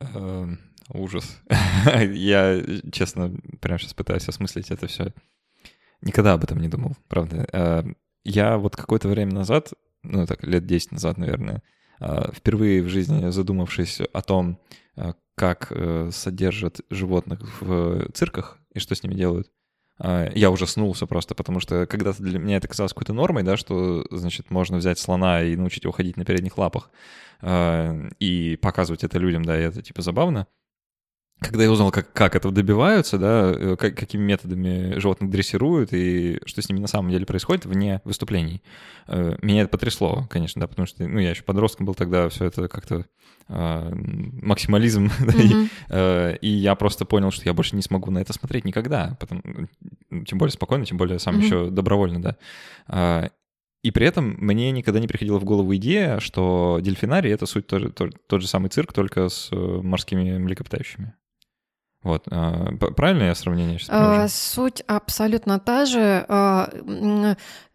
[0.00, 0.58] Эм,
[0.92, 1.40] ужас.
[1.96, 5.12] Я, честно, прямо сейчас пытаюсь осмыслить это все.
[6.02, 7.46] Никогда об этом не думал, правда.
[7.52, 11.62] Эм, я вот какое-то время назад, ну так, лет 10 назад, наверное,
[12.00, 14.58] э, впервые в жизни задумавшись о том,
[14.96, 15.72] э, как
[16.10, 19.50] содержат животных в цирках и что с ними делают,
[20.02, 24.50] я ужаснулся просто, потому что когда-то для меня это казалось какой-то нормой, да, что, значит,
[24.50, 26.90] можно взять слона и научить его ходить на передних лапах
[27.42, 30.46] а, и показывать это людям, да, и это типа забавно.
[31.40, 36.38] Когда я узнал, как, как этого добиваются, да, э, как, какими методами животных дрессируют и
[36.44, 38.62] что с ними на самом деле происходит вне выступлений,
[39.08, 42.44] э, меня это потрясло, конечно, да, потому что, ну, я еще подростком был тогда, все
[42.44, 43.06] это как-то
[43.48, 43.90] э,
[44.42, 45.64] максимализм, mm-hmm.
[45.64, 49.16] и, э, и я просто понял, что я больше не смогу на это смотреть никогда,
[49.18, 49.40] потому,
[50.10, 51.44] ну, тем более спокойно, тем более сам mm-hmm.
[51.44, 52.36] еще добровольно, да.
[52.88, 53.30] Э,
[53.82, 57.94] и при этом мне никогда не приходила в голову идея, что дельфинарий— это суть тот,
[57.94, 61.14] тот, тот же самый цирк, только с морскими млекопитающими.
[62.02, 66.24] Вот, а, правильно я сравнение сейчас а, Суть абсолютно та же.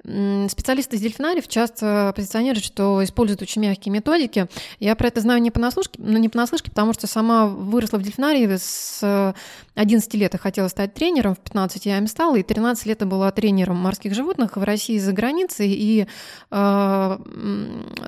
[0.06, 4.48] Специалисты из дельфинариев часто позиционируют, что используют очень мягкие методики.
[4.80, 8.56] Я про это знаю не понаслышке, но не понаслышке, потому что сама выросла в дельфинарии
[8.56, 9.34] с
[9.74, 13.08] 11 лет я хотела стать тренером, в 15 я им стала, и 13 лет я
[13.08, 16.08] была тренером морских животных в России и за границей, и
[16.52, 17.18] э,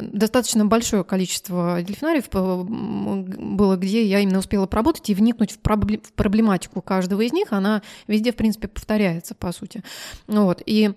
[0.01, 7.21] достаточно большое количество дельфинариев было, где я именно успела поработать и вникнуть в, проблематику каждого
[7.21, 9.83] из них, она везде, в принципе, повторяется, по сути.
[10.27, 10.93] Вот, и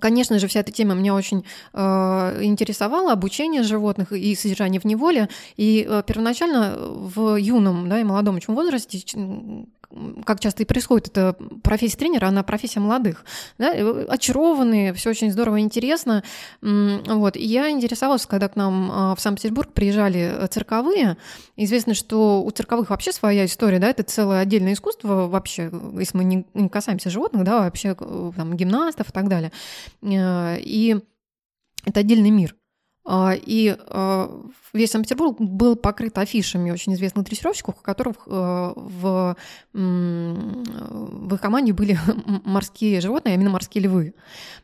[0.00, 1.78] Конечно же, вся эта тема меня очень э,
[2.42, 5.28] интересовала, обучение животных и содержание в неволе.
[5.56, 9.02] И э, первоначально в юном да, и молодом очень возрасте
[10.24, 13.24] как часто и происходит, это профессия тренера, она профессия молодых,
[13.56, 13.72] да,
[14.08, 16.22] очарованные, все очень здорово и интересно.
[16.60, 17.36] Вот.
[17.36, 21.16] И я интересовалась, когда к нам а, в Санкт-Петербург приезжали цирковые.
[21.56, 26.24] Известно, что у цирковых вообще своя история, да, это целое отдельное искусство вообще, если мы
[26.24, 29.52] не касаемся животных, да, вообще там, гимнастов и так далее.
[30.02, 31.00] Э, и
[31.84, 32.57] это отдельный мир.
[33.10, 34.30] А, и а,
[34.74, 39.36] весь Санкт-Петербург был покрыт афишами очень известных дрессировщиков, у которых э, в,
[39.72, 41.98] в их команде были
[42.44, 44.14] морские животные, а именно морские львы.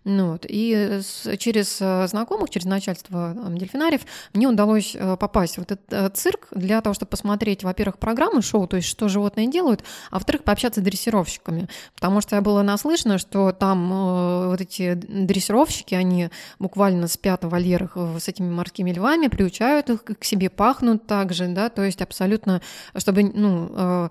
[0.04, 0.44] Ну, вот.
[0.46, 1.00] И
[1.38, 1.78] через
[2.10, 4.02] знакомых, через начальство дельфинариев
[4.34, 8.88] мне удалось попасть в этот цирк для того, чтобы посмотреть, во-первых, программы шоу, то есть
[8.88, 11.68] что животные делают, а во-вторых, пообщаться с дрессировщиками.
[11.94, 16.28] Потому что я была наслышана, что там вот эти дрессировщики, они
[16.58, 21.68] буквально спят в вольерах с этими морскими львами, приучают их к себе пахнут также, да,
[21.68, 22.60] то есть абсолютно,
[22.96, 24.08] чтобы, ну, э,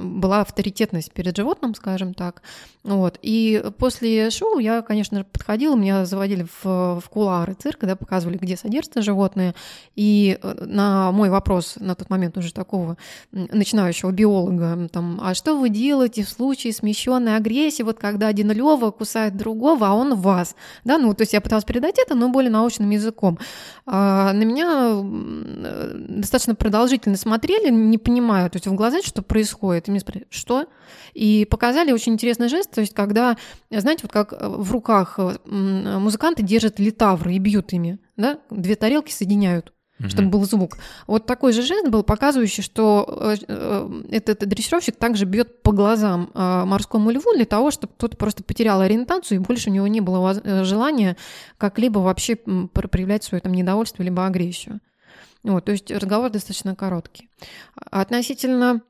[0.00, 2.42] была авторитетность перед животным, скажем так,
[2.84, 3.18] вот.
[3.22, 8.56] И после шоу я, конечно, подходила, меня заводили в, в кулары цирка, да, показывали, где
[8.56, 9.54] содержатся животные,
[9.96, 12.96] и э, на мой вопрос на тот момент уже такого
[13.32, 18.90] начинающего биолога, там, а что вы делаете в случае смещенной агрессии, вот когда один лева
[18.90, 22.50] кусает другого, а он вас, да, ну, то есть я пыталась передать это, но более
[22.50, 22.97] научным языком.
[23.86, 25.02] А на меня
[25.68, 29.88] Э, достаточно продолжительно смотрели, не понимая, то есть в глаза, что происходит.
[29.88, 30.66] И мне спрашивают, что?
[31.14, 33.36] И показали очень интересный жест, то есть когда,
[33.70, 39.12] знаете, вот как в руках э, музыканты держат литавры и бьют ими, да, две тарелки
[39.12, 39.72] соединяют
[40.06, 40.78] чтобы был звук.
[41.06, 47.10] Вот такой же жест был, показывающий, что э, этот дрессировщик также бьет по глазам морскому
[47.10, 51.16] льву для того, чтобы тот просто потерял ориентацию и больше у него не было желания
[51.56, 54.80] как-либо вообще проявлять свое там недовольство либо агрессию.
[55.42, 57.30] Вот, то есть разговор достаточно короткий.
[57.74, 58.82] Относительно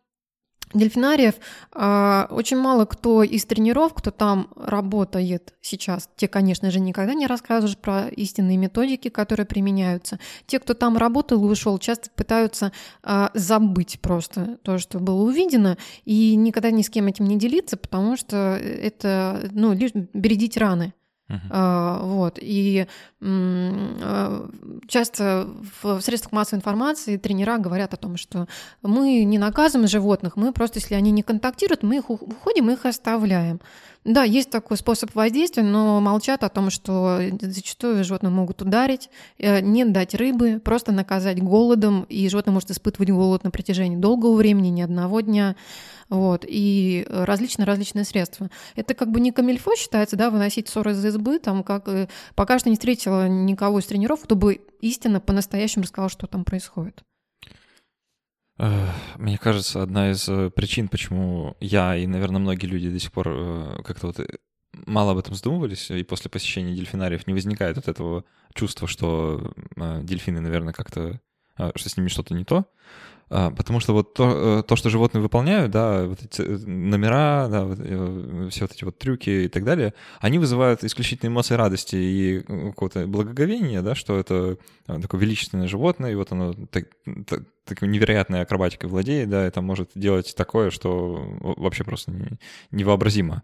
[0.75, 1.35] дельфинариев
[1.73, 7.27] а, очень мало кто из тренеров, кто там работает сейчас, те, конечно же, никогда не
[7.27, 10.19] рассказывают про истинные методики, которые применяются.
[10.47, 15.77] Те, кто там работал и ушел, часто пытаются а, забыть просто то, что было увидено,
[16.05, 20.95] и никогда ни с кем этим не делиться, потому что это, ну, лишь бередить раны.
[21.29, 22.07] Uh-huh.
[22.07, 22.39] вот.
[22.41, 22.87] И
[23.21, 24.49] а,
[24.87, 25.49] часто
[25.83, 28.49] в средствах массовой информации тренера говорят о том, что
[28.83, 32.87] мы не наказываем животных, мы просто, если они не контактируют, мы их уходим, мы их
[32.87, 33.61] оставляем.
[34.09, 39.61] Да, есть такой способ воздействия, но молчат о том, что зачастую животные могут ударить, э,
[39.61, 44.69] не дать рыбы, просто наказать голодом, и животное может испытывать голод на протяжении долгого времени,
[44.69, 45.57] не одного дня
[46.09, 48.49] вот, и различные-различные средства.
[48.77, 52.59] Это как бы не камильфо считается, да, выносить ссоры из избы, там, как э, пока
[52.59, 57.03] что не встретила никого из тренеров, кто бы истинно по-настоящему рассказал, что там происходит.
[58.59, 63.29] Мне кажется, одна из э, причин, почему я и, наверное, многие люди до сих пор
[63.29, 64.21] э, как-то вот
[64.87, 69.53] мало об этом задумывались, и после посещения дельфинариев не возникает вот этого чувства, что
[70.03, 71.21] дельфины, наверное, как-то,
[71.77, 72.67] что с ними что-то не то.
[73.31, 77.49] А, потому что вот то, э, то, что животные выполняют, да, вот эти э, номера,
[77.49, 81.55] да, вот, э, все вот эти вот трюки и так далее, они вызывают исключительные эмоции
[81.55, 86.87] радости и какого-то благоговения, да, что это такое величественное животное, и вот оно так,
[87.27, 92.39] так, такой невероятной акробатикой владеет, да, это может делать такое, что вообще просто не,
[92.71, 93.43] невообразимо.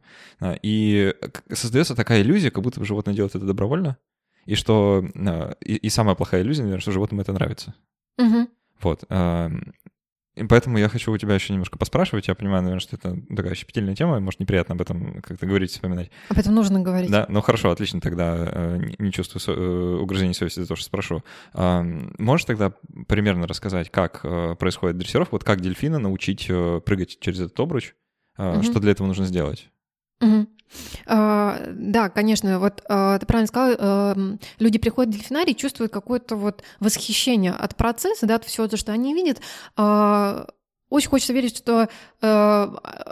[0.63, 1.15] И
[1.53, 3.97] создается такая иллюзия, как будто бы животное делает это добровольно,
[4.47, 5.05] и что
[5.61, 7.75] и, и самая плохая иллюзия, наверное, что животным это нравится.
[8.19, 8.49] Угу.
[8.83, 9.05] Вот.
[10.37, 12.27] И поэтому я хочу у тебя еще немножко поспрашивать.
[12.27, 16.11] Я понимаю, наверное, что это такая щепетильная тема, может, неприятно об этом как-то говорить, вспоминать.
[16.29, 17.11] Об этом нужно говорить.
[17.11, 21.23] Да, ну хорошо, отлично, тогда э, не чувствую э, угрызений совести за то, что спрошу.
[21.55, 22.73] Можешь тогда
[23.07, 26.49] примерно рассказать, как э, происходит дрессировка, вот как дельфина научить
[26.85, 27.95] прыгать через этот обруч?
[28.37, 28.63] Угу.
[28.65, 29.71] Что для этого нужно сделать?
[30.21, 30.49] Угу.
[31.07, 34.17] А, да, конечно, вот а, ты правильно сказал, а,
[34.59, 38.93] люди приходят в дельфинарий, чувствуют какое-то вот восхищение от процесса, да, от всего то, что
[38.93, 39.41] они видят.
[40.91, 41.89] Очень хочется верить, что
[42.21, 42.69] э,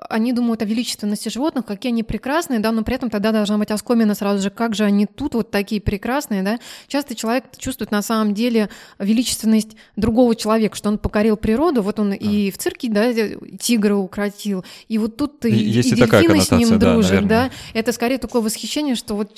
[0.09, 3.71] они думают о величественности животных, какие они прекрасные, да, но при этом тогда должна быть
[3.71, 6.59] оскомина сразу же, как же они тут вот такие прекрасные, да.
[6.87, 12.13] Часто человек чувствует на самом деле величественность другого человека, что он покорил природу, вот он
[12.13, 12.15] а.
[12.15, 13.11] и в цирке, да,
[13.59, 17.51] тигра укротил, и вот тут и, и, и дельфины с ним да, дружат, да.
[17.73, 19.35] Это скорее такое восхищение, что вот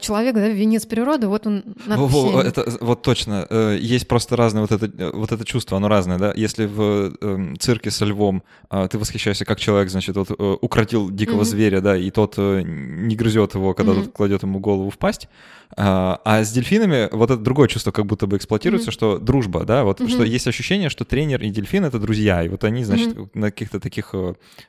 [0.00, 2.46] человек, да, венец природы, вот он над всеми.
[2.46, 3.46] Это, вот точно.
[3.50, 6.32] Э, есть просто разное вот это, э, вот это чувство, оно разное, да.
[6.34, 11.42] Если в э, цирке со львом а, ты восхищаешься как человек, значит, вот укротил дикого
[11.42, 11.44] mm-hmm.
[11.44, 14.04] зверя, да, и тот не грызет его, когда mm-hmm.
[14.04, 15.28] тот кладет ему голову в пасть.
[15.76, 18.94] А, а с дельфинами вот это другое чувство как будто бы эксплуатируется, mm-hmm.
[18.94, 20.08] что дружба, да, вот mm-hmm.
[20.08, 23.30] что есть ощущение, что тренер и дельфин— это друзья, и вот они, значит, mm-hmm.
[23.34, 24.14] на каких-то таких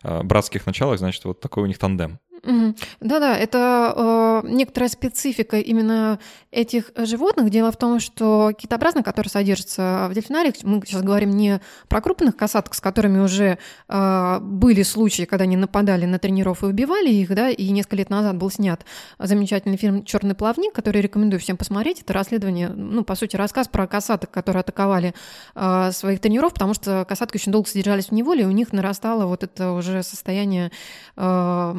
[0.04, 2.20] братских началах, значит, вот такой у них тандем.
[2.44, 6.20] Да-да, это э, некоторая специфика именно
[6.52, 7.50] этих животных.
[7.50, 12.36] Дело в том, что китообразные, которые содержатся в дельфинариях, мы сейчас говорим не про крупных
[12.36, 17.34] касаток, с которыми уже э, были случаи, когда они нападали на тренеров и убивали их,
[17.36, 18.86] да, и несколько лет назад был снят
[19.20, 22.02] замечательный фильм «Черный плавник», который рекомендую всем посмотреть.
[22.02, 25.14] Это расследование, ну, по сути, рассказ про касаток, которые атаковали
[25.56, 29.26] э, своих тренеров, потому что касатки очень долго содержались в неволе, и у них нарастало
[29.26, 30.72] вот это уже состояние
[31.16, 31.74] э,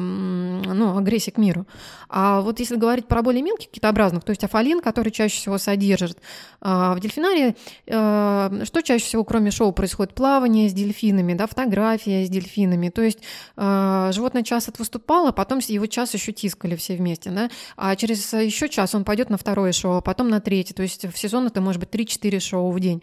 [0.51, 1.65] ну, агрессии к миру.
[2.09, 6.17] А вот если говорить про более мелких китообразных, то есть афалин, который чаще всего содержит
[6.59, 7.55] а, в дельфинарии,
[7.87, 10.13] э, что чаще всего, кроме шоу, происходит?
[10.13, 12.89] Плавание с дельфинами, да, фотография с дельфинами.
[12.89, 13.19] То есть
[13.55, 18.67] э, животное час выступало, потом его час еще тискали все вместе, да, а через еще
[18.67, 20.73] час он пойдет на второе шоу, а потом на третье.
[20.73, 23.01] То есть в сезон это может быть 3-4 шоу в день.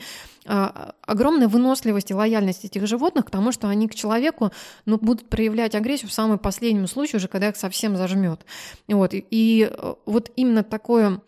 [0.50, 4.50] А, огромная выносливость и лояльность этих животных к тому, что они к человеку
[4.86, 8.46] ну, будут проявлять агрессию в самый последнем случае, уже когда их совсем зажмет.
[8.88, 9.10] Вот.
[9.12, 11.20] И э, вот именно такое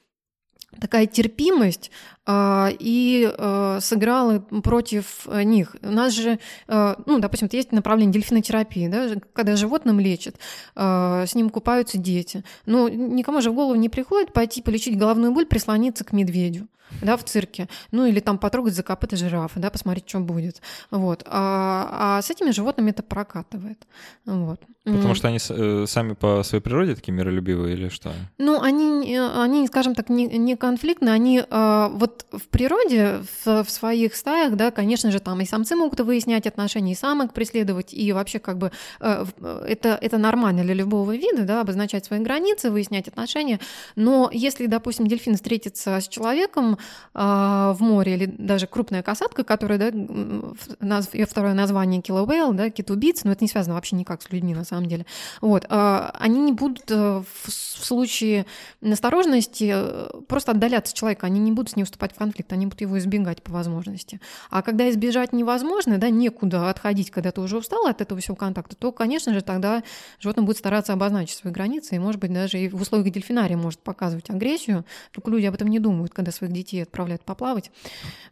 [0.80, 1.90] такая терпимость
[2.24, 5.74] а, и а, сыграла против них.
[5.82, 10.36] У нас же, а, ну, допустим, есть направление дельфинотерапии, да, когда животным лечат,
[10.76, 12.44] а, с ним купаются дети.
[12.66, 16.68] Но никому же в голову не приходит пойти полечить головную боль, прислониться к медведю
[17.02, 20.60] да, в цирке, ну или там потрогать за копыта жирафа, да, посмотреть, что будет.
[20.90, 21.22] Вот.
[21.26, 23.86] А, а с этими животными это прокатывает.
[24.26, 24.60] Вот.
[24.84, 28.12] Потому что они э, сами по своей природе такие миролюбивые или что?
[28.38, 33.70] Ну, они, они скажем так, не, не конфликтные, они э, вот в природе, в, в
[33.70, 38.10] своих стаях, да, конечно же, там и самцы могут выяснять отношения, и самок преследовать, и
[38.12, 39.26] вообще как бы э,
[39.68, 43.60] это, это нормально для любого вида, да, обозначать свои границы, выяснять отношения,
[43.96, 46.78] но если, допустим, дельфин встретится с человеком,
[47.12, 53.32] в море, или даже крупная касатка, которая, да, ее второе название killer да, кит-убийца, но
[53.32, 55.06] это не связано вообще никак с людьми на самом деле.
[55.40, 58.46] Вот, а, они не будут э, в случае
[58.80, 62.66] настороженности э, просто отдаляться от человека, они не будут с ним вступать в конфликт, они
[62.66, 64.20] будут его избегать по возможности.
[64.50, 68.76] А когда избежать невозможно, да, некуда отходить, когда ты уже устал от этого всего контакта,
[68.76, 69.82] то, конечно же, тогда
[70.20, 73.80] животное будет стараться обозначить свои границы, и, может быть, даже и в условиях дельфинария может
[73.80, 77.70] показывать агрессию, только люди об этом не думают, когда своих детей детей отправляют поплавать.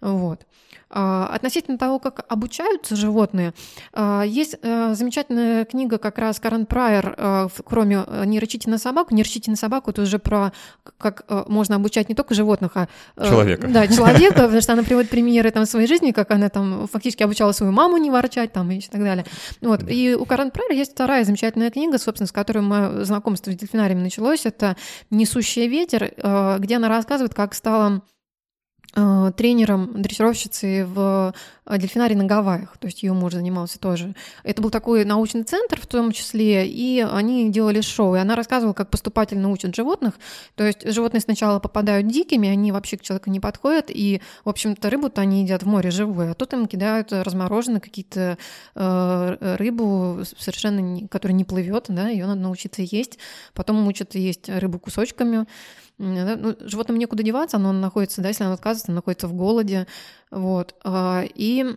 [0.00, 0.46] Вот.
[0.90, 3.52] А, относительно того, как обучаются животные,
[3.92, 8.78] а, есть э, замечательная книга как раз Карен Прайер, э, кроме э, «Не рычите на
[8.78, 9.14] собаку».
[9.14, 10.52] «Не рычите на собаку»— это уже про
[10.96, 12.88] как можно обучать не только животных, а...
[13.22, 13.68] Человека.
[13.68, 17.52] Да, человека, потому что она приводит примеры там, своей жизни, как она там фактически обучала
[17.52, 19.26] свою маму не ворчать там, и так далее.
[19.60, 19.82] Вот.
[19.88, 24.02] И у Карен Прайер есть вторая замечательная книга, собственно, с которой мое знакомство с дельфинарием
[24.02, 24.46] началось.
[24.46, 24.76] Это
[25.10, 26.14] «Несущий ветер»,
[26.58, 28.02] где она рассказывает, как стала
[28.94, 31.34] тренером дрессировщицы в
[31.66, 34.14] э, дельфинарии на Гавайях, то есть ее муж занимался тоже.
[34.44, 38.72] Это был такой научный центр в том числе, и они делали шоу, и она рассказывала,
[38.72, 40.14] как поступательно учат животных,
[40.54, 44.88] то есть животные сначала попадают дикими, они вообще к человеку не подходят, и, в общем-то,
[44.90, 48.38] рыбу-то они едят в море живую, а тут им кидают размороженные какие-то
[48.74, 53.18] э, рыбу совершенно, которая не плывет, да, ее надо научиться есть,
[53.52, 55.46] потом учат есть рыбу кусочками,
[55.98, 59.86] ну, животным некуда деваться, оно находится, да, если оно отказывается, оно находится в голоде.
[60.30, 60.74] Вот.
[60.84, 61.76] А, и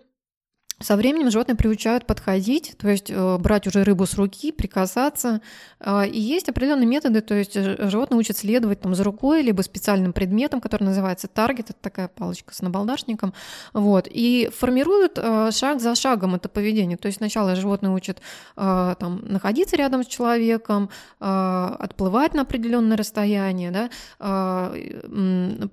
[0.81, 5.41] со временем животные приучают подходить, то есть э, брать уже рыбу с руки, прикасаться.
[5.79, 9.61] А, и есть определенные методы, то есть э, животные учат следовать там, за рукой, либо
[9.61, 13.33] специальным предметом, который называется таргет, это такая палочка с набалдашником.
[13.73, 16.97] Вот, и формируют э, шаг за шагом это поведение.
[16.97, 18.21] То есть сначала животные учат
[18.55, 20.89] там, находиться рядом с человеком,
[21.19, 24.71] отплывать на определенное расстояние, да,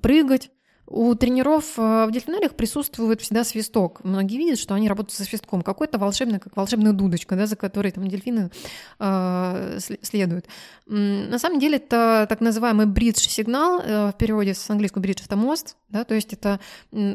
[0.00, 0.50] прыгать
[0.90, 4.02] у тренеров э, в дельфинариях присутствует всегда свисток.
[4.04, 5.62] Многие видят, что они работают со свистком.
[5.62, 8.50] Какой-то волшебный, как волшебная дудочка, да, за которой там дельфины
[8.98, 10.46] э, следуют.
[10.86, 15.76] На самом деле это так называемый бридж-сигнал, э, в переводе с английского бридж это мост,
[15.90, 16.60] да, то есть это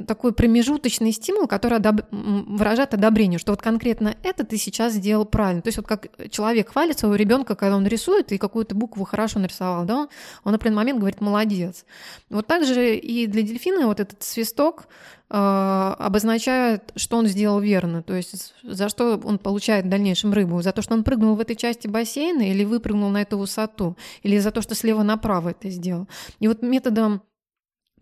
[0.08, 2.02] такой промежуточный стимул, который одоб...
[2.12, 5.62] выражает одобрение, что вот конкретно это ты сейчас сделал правильно.
[5.62, 9.40] То есть вот как человек хвалит своего ребенка, когда он рисует и какую-то букву хорошо
[9.40, 10.08] нарисовал, да,
[10.44, 11.86] он на определенный момент говорит «молодец».
[12.30, 14.88] Вот так же и для дельфина вот этот свисток
[15.30, 20.64] э, обозначает, что он сделал верно, то есть за что он получает в дальнейшем рыбу,
[20.64, 24.40] за то, что он прыгнул в этой части бассейна или выпрыгнул на эту высоту, или
[24.40, 26.08] за то, что слева направо это сделал.
[26.40, 27.22] И вот методом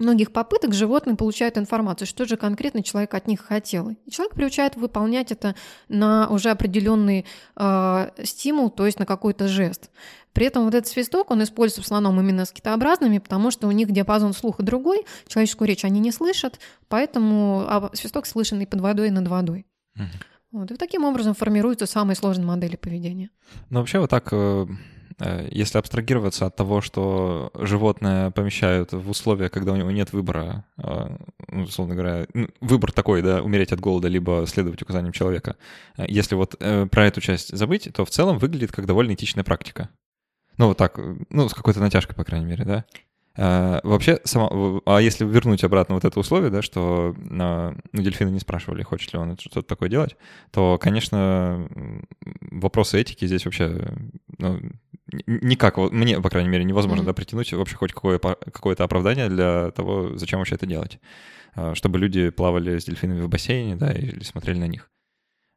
[0.01, 3.89] многих попыток животные получают информацию, что же конкретно человек от них хотел.
[3.89, 5.55] И человек приучает выполнять это
[5.87, 9.89] на уже определенный э, стимул, то есть на какой-то жест.
[10.33, 13.71] При этом вот этот свисток, он используется в основном именно с китообразными, потому что у
[13.71, 18.81] них диапазон слуха другой, человеческую речь они не слышат, поэтому а свисток слышен и под
[18.81, 19.65] водой, и над водой.
[20.51, 23.29] Вот, и таким образом формируются самые сложные модели поведения.
[23.69, 24.67] Ну, вообще вот так Э,
[25.51, 31.17] если абстрагироваться от того, что животное помещают в условия, когда у него нет выбора, э,
[31.47, 32.28] ну, условно говоря,
[32.59, 35.55] выбор такой, да, умереть от голода, либо следовать указаниям человека,
[35.97, 39.89] э, если вот про эту часть забыть, то в целом выглядит как довольно этичная практика.
[40.57, 40.99] Ну, вот так,
[41.30, 42.86] ну, с какой-то натяжкой, по крайней мере, да.
[43.36, 44.49] Вообще, сама,
[44.86, 49.19] а если вернуть обратно вот это условие, да, что ну, дельфины не спрашивали, хочет ли
[49.19, 50.17] он что-то такое делать,
[50.51, 51.67] то, конечно,
[52.51, 53.93] вопросы этики здесь вообще
[54.38, 54.59] ну,
[55.27, 57.05] никак, мне, по крайней мере, невозможно mm-hmm.
[57.05, 60.99] да, притянуть вообще хоть какое, какое-то оправдание для того, зачем вообще это делать.
[61.53, 64.89] А, чтобы люди плавали с дельфинами в бассейне, да, или смотрели на них.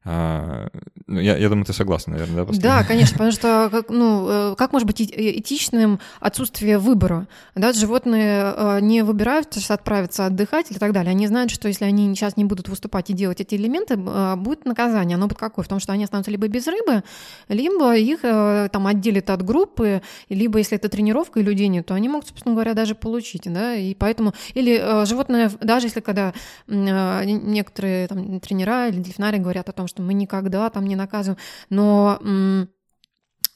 [0.06, 0.68] А,
[1.06, 2.44] ну, я, я думаю, ты согласна, наверное, да?
[2.44, 2.80] Постоянно?
[2.80, 7.26] Да, конечно, потому что как, ну, э, как может быть этичным отсутствие выбора?
[7.54, 11.10] Да, животные э, не выбирают сейчас отправиться отдыхать или так далее.
[11.10, 14.66] Они знают, что если они сейчас не будут выступать и делать эти элементы, э, будет
[14.66, 15.14] наказание.
[15.14, 15.64] Оно будет какое?
[15.64, 17.02] В том, что они останутся либо без рыбы,
[17.48, 22.08] либо их там отделят от группы, либо если это тренировка и людей нет, то они
[22.08, 23.44] могут, собственно говоря, даже получить.
[23.44, 23.74] Да?
[23.74, 24.34] И поэтому...
[24.52, 26.34] Или животное, даже если когда
[26.66, 31.38] некоторые там, тренера или дельфинарии говорят о том, что мы никогда там не наказываем,
[31.70, 32.18] но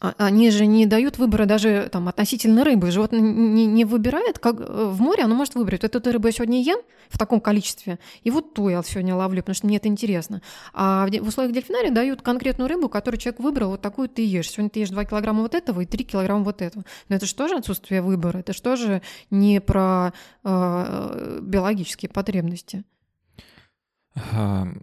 [0.01, 2.91] а, они же не дают выбора даже там, относительно рыбы.
[2.93, 5.83] Животное не, не выбирает, как э, в море оно может выбрать.
[5.83, 6.79] Вот эту рыбу я сегодня ем
[7.09, 10.41] в таком количестве, и вот ту я сегодня ловлю, потому что мне это интересно.
[10.73, 14.51] А в условиях дельфинария дают конкретную рыбу, которую человек выбрал, вот такую ты ешь.
[14.51, 16.85] Сегодня ты ешь 2 килограмма вот этого и 3 килограмма вот этого.
[17.09, 20.13] Но это же тоже отсутствие выбора, это же тоже не про
[20.45, 22.85] э, биологические потребности.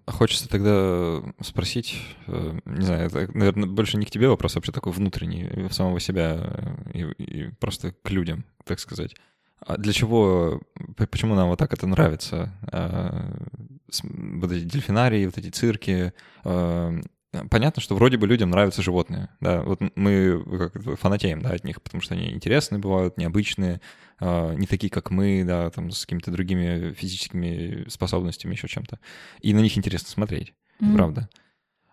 [0.07, 4.71] Хочется тогда спросить, э, не знаю, это, наверное, больше не к тебе вопрос, а вообще
[4.71, 6.38] такой внутренний, в самого себя
[6.93, 9.15] э, и, и просто к людям, так сказать.
[9.59, 10.61] А для чего,
[11.09, 12.53] почему нам вот так это нравится?
[12.71, 13.33] А,
[14.03, 16.13] вот эти дельфинарии, вот эти цирки,
[17.49, 21.81] понятно, что вроде бы людям нравятся животные, да, вот мы как фанатеем, да, от них,
[21.81, 23.81] потому что они интересные бывают, необычные,
[24.19, 28.99] э, не такие, как мы, да, там, с какими-то другими физическими способностями, еще чем-то,
[29.41, 30.95] и на них интересно смотреть, mm-hmm.
[30.95, 31.29] правда.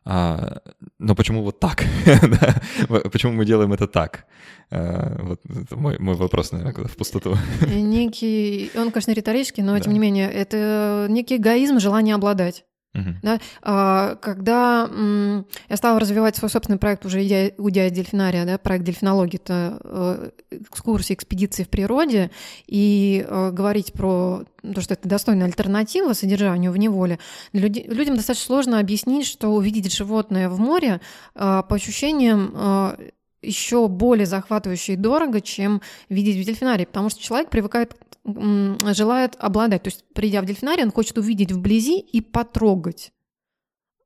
[0.05, 0.62] А,
[0.99, 1.84] но почему вот так?
[3.12, 4.26] почему мы делаем это так?
[4.70, 7.36] А, вот это мой, мой вопрос, наверное, в пустоту.
[7.68, 9.80] некий, он, конечно, риторический, но, да.
[9.80, 12.64] тем не менее, это некий эгоизм, желание обладать.
[12.95, 13.14] Uh-huh.
[13.22, 13.40] Да?
[13.62, 18.59] А, когда м, я стала развивать свой собственный проект, уже идя, уйдя из дельфинария, да,
[18.59, 22.30] проект дельфинологии, это э, экскурсии, экспедиции в природе,
[22.66, 27.18] и э, говорить про то, что это достойная альтернатива содержанию в неволе,
[27.55, 31.01] люди, людям достаточно сложно объяснить, что увидеть животное в море
[31.34, 32.97] э, по ощущениям э,
[33.43, 39.82] еще более захватывающе и дорого, чем видеть в дельфинарии, потому что человек привыкает желает обладать.
[39.82, 43.12] То есть, придя в дельфинарий, он хочет увидеть вблизи и потрогать.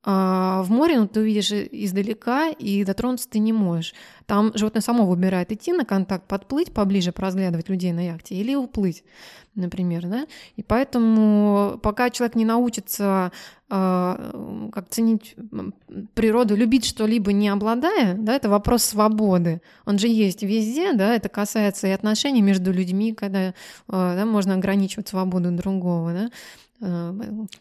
[0.08, 3.92] А в море ну, ты увидишь издалека, и дотронуться ты не можешь.
[4.26, 9.02] Там животное само выбирает идти на контакт, подплыть поближе, поразглядывать людей на яхте или уплыть,
[9.56, 10.06] например.
[10.06, 10.28] Да?
[10.54, 13.32] И поэтому пока человек не научится
[13.68, 15.34] э, как ценить
[16.14, 19.60] природу, любить что-либо не обладая, да, это вопрос свободы.
[19.86, 23.52] Он же есть везде, да, это касается и отношений между людьми, когда э,
[23.88, 26.12] да, можно ограничивать свободу другого.
[26.12, 26.30] Да?
[26.80, 27.12] Э,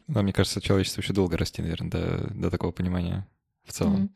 [0.07, 3.27] да, мне кажется, человечество еще долго расти, наверное, до, до такого понимания
[3.63, 3.95] в целом.
[3.95, 4.09] Mm-hmm.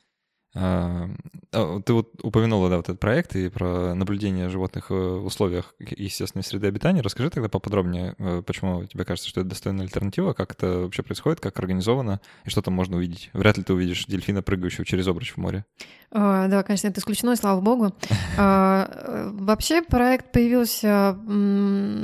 [0.56, 1.08] А,
[1.52, 6.68] ты вот упомянула, да, вот этот проект и про наблюдение животных в условиях естественной среды
[6.68, 7.02] обитания.
[7.02, 11.39] Расскажи тогда поподробнее, э, почему тебе кажется, что это достойная альтернатива, как это вообще происходит,
[11.39, 13.30] как организовано и что там можно увидеть.
[13.34, 15.66] Вряд ли ты увидишь дельфина, прыгающего через обруч в море.
[16.12, 17.93] А, да, конечно, это исключено, и слава богу.
[18.38, 21.16] А, вообще проект появился,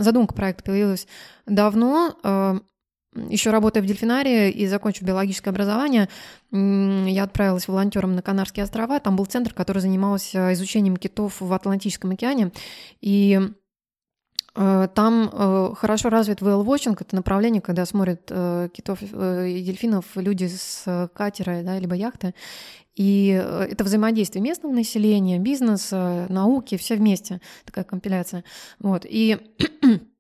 [0.04, 1.08] задумка проекта появилась
[1.48, 2.62] давно,
[3.16, 6.10] еще работая в дельфинарии и закончив биологическое образование,
[6.52, 9.00] я отправилась волонтером на Канарские острова.
[9.00, 12.52] Там был центр, который занимался изучением китов в Атлантическом океане.
[13.02, 13.40] И
[14.56, 20.48] э, там э, хорошо развит whale-watching, это направление, когда смотрят э, китов и дельфинов люди
[20.48, 22.34] с катера да, либо яхты.
[22.96, 28.46] И это взаимодействие местного населения, бизнеса, науки, все вместе, такая компиляция.
[28.80, 29.06] Вот.
[29.06, 29.38] И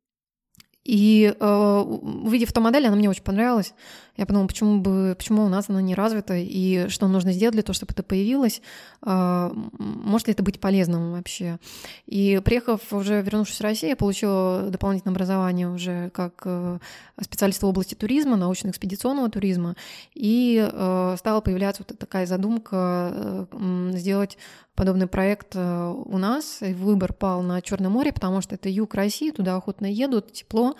[0.86, 3.74] и э, увидев ту модель, она мне очень понравилась.
[4.18, 7.64] Я подумала, почему, бы, почему у нас она не развита, и что нужно сделать для
[7.64, 8.62] того, чтобы это появилось.
[9.06, 11.60] Э, может ли это быть полезным вообще?
[12.06, 16.80] И приехав, уже вернувшись в Россию, я получила дополнительное образование уже как э,
[17.22, 19.76] специалист в области туризма, научно-экспедиционного туризма,
[20.14, 24.38] и э, стала появляться вот такая задумка э, сделать
[24.76, 26.62] подобный проект у нас.
[26.62, 30.76] И выбор пал на Черное море, потому что это юг России, туда охотно едут, тепло,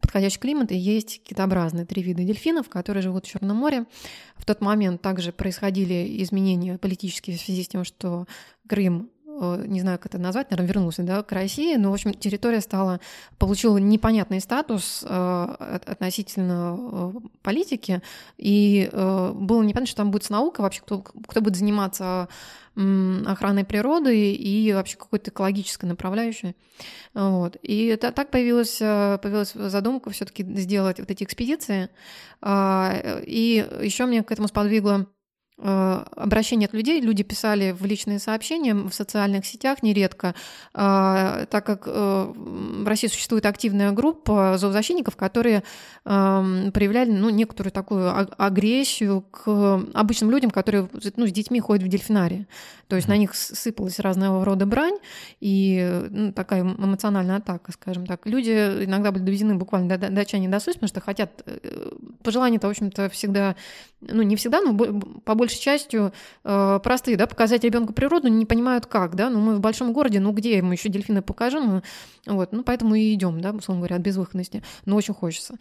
[0.00, 3.86] подходящий климат, и есть китообразные три вида дельфинов, которые живут в Черном море.
[4.36, 8.26] В тот момент также происходили изменения политические в связи с тем, что
[8.68, 9.10] Крым
[9.66, 13.00] не знаю, как это назвать, наверное, вернулся да, к России, но, в общем, территория стала,
[13.36, 18.00] получила непонятный статус относительно политики,
[18.38, 22.30] и было непонятно, что там будет с наукой вообще, кто, кто будет заниматься
[22.76, 26.54] охраной природы и вообще какой-то экологической направляющей.
[27.14, 27.56] Вот.
[27.62, 31.88] И это, так появилась, появилась задумка все-таки сделать вот эти экспедиции.
[32.42, 35.15] А, и еще меня к этому сподвигло Э,
[35.58, 37.00] обращения от людей.
[37.00, 40.34] Люди писали в личные сообщения в социальных сетях нередко,
[40.74, 45.62] э, так как э, в России существует активная группа зоозащитников, которые
[46.04, 51.88] эм, проявляли ну, некоторую такую агрессию к обычным людям, которые ну, с детьми ходят в
[51.88, 52.46] дельфинарии.
[52.88, 54.98] То есть на них сыпалась разного рода брань
[55.40, 58.26] и ну, такая эмоциональная атака, скажем так.
[58.26, 58.50] Люди
[58.84, 61.42] иногда были доведены буквально до, до отчаяния до потому что хотят...
[62.22, 63.56] Пожелания-то, в общем-то, всегда...
[64.00, 64.76] Ну, не всегда, но
[65.24, 66.12] по большей частью
[66.44, 70.20] э, простые, да, показать ребенку природу, не понимают как, да, ну мы в большом городе,
[70.20, 71.82] ну где мы еще дельфины покажем,
[72.26, 75.56] вот, ну поэтому и идем, да, условно говоря, от безвыходности, но очень хочется.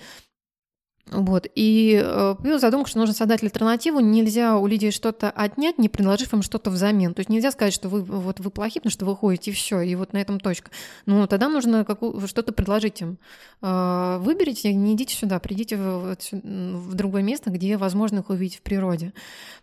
[1.12, 1.46] Вот.
[1.54, 4.00] И э, появилась задумка, что нужно создать альтернативу.
[4.00, 7.14] Нельзя у людей что-то отнять, не предложив им что-то взамен.
[7.14, 9.82] То есть нельзя сказать, что вы, вот, вы плохи, потому что вы ходите, и все,
[9.82, 10.72] и вот на этом точка.
[11.06, 11.86] Ну, тогда нужно
[12.26, 13.20] что-то предложить им.
[13.62, 19.14] Э, выберите, не идите сюда, придите в, другое место, где возможно их увидеть в природе.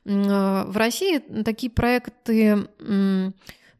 [0.05, 2.69] Э, в России такие проекты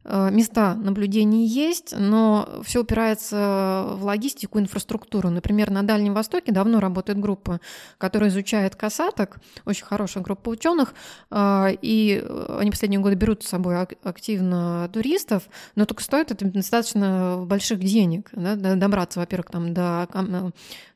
[0.05, 5.29] места наблюдений есть, но все упирается в логистику, инфраструктуру.
[5.29, 7.61] Например, на Дальнем Востоке давно работает группа,
[7.97, 10.93] которая изучает касаток, очень хорошая группа ученых,
[11.31, 12.23] э, и
[12.59, 15.43] они последние годы берут с собой активно туристов,
[15.75, 20.07] но только стоит это достаточно больших денег, да, добраться, во-первых, там до,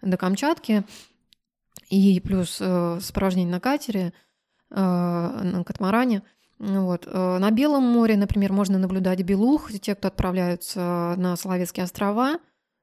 [0.01, 0.83] до Камчатки,
[1.89, 4.13] и плюс э, сопровождение на катере,
[4.69, 6.23] на катамаране–
[6.59, 7.07] вот.
[7.07, 12.39] Э, на Белом море, например, можно наблюдать белух, те, кто отправляются на Соловецкие острова.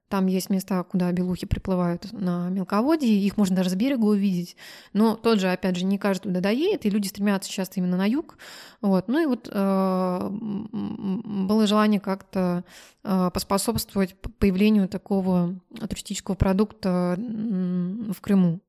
[0.08, 4.54] Там есть места, куда белухи приплывают на мелководье, их можно даже с берега увидеть.
[4.92, 8.06] Но тот же, опять же, не каждый туда доедет, и люди стремятся часто именно на
[8.06, 8.36] юг.
[8.80, 9.08] Вот.
[9.08, 12.64] Ну и вот э, было желание как-то
[13.02, 15.58] э, поспособствовать появлению такого
[15.88, 18.60] туристического продукта в Крыму.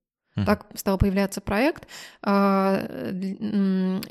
[0.44, 1.88] Так стал появляться проект.
[2.22, 2.86] А,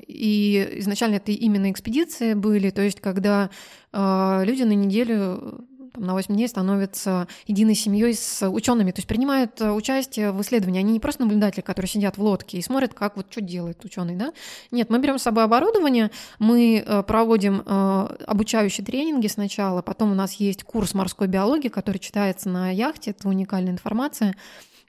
[0.07, 3.51] и изначально это именно экспедиции были, то есть когда
[3.93, 5.67] а, люди на неделю
[5.97, 10.81] на 8 дней становятся единой семьей с учеными, то есть принимают э, участие в исследовании.
[10.81, 14.17] Они не просто наблюдатели, которые сидят в лодке и смотрят, как вот что делает ученый,
[14.17, 14.33] да?
[14.71, 20.15] Нет, мы берем с собой оборудование, мы э, проводим э, обучающие тренинги сначала, потом у
[20.15, 24.35] нас есть курс морской биологии, который читается на яхте, это уникальная информация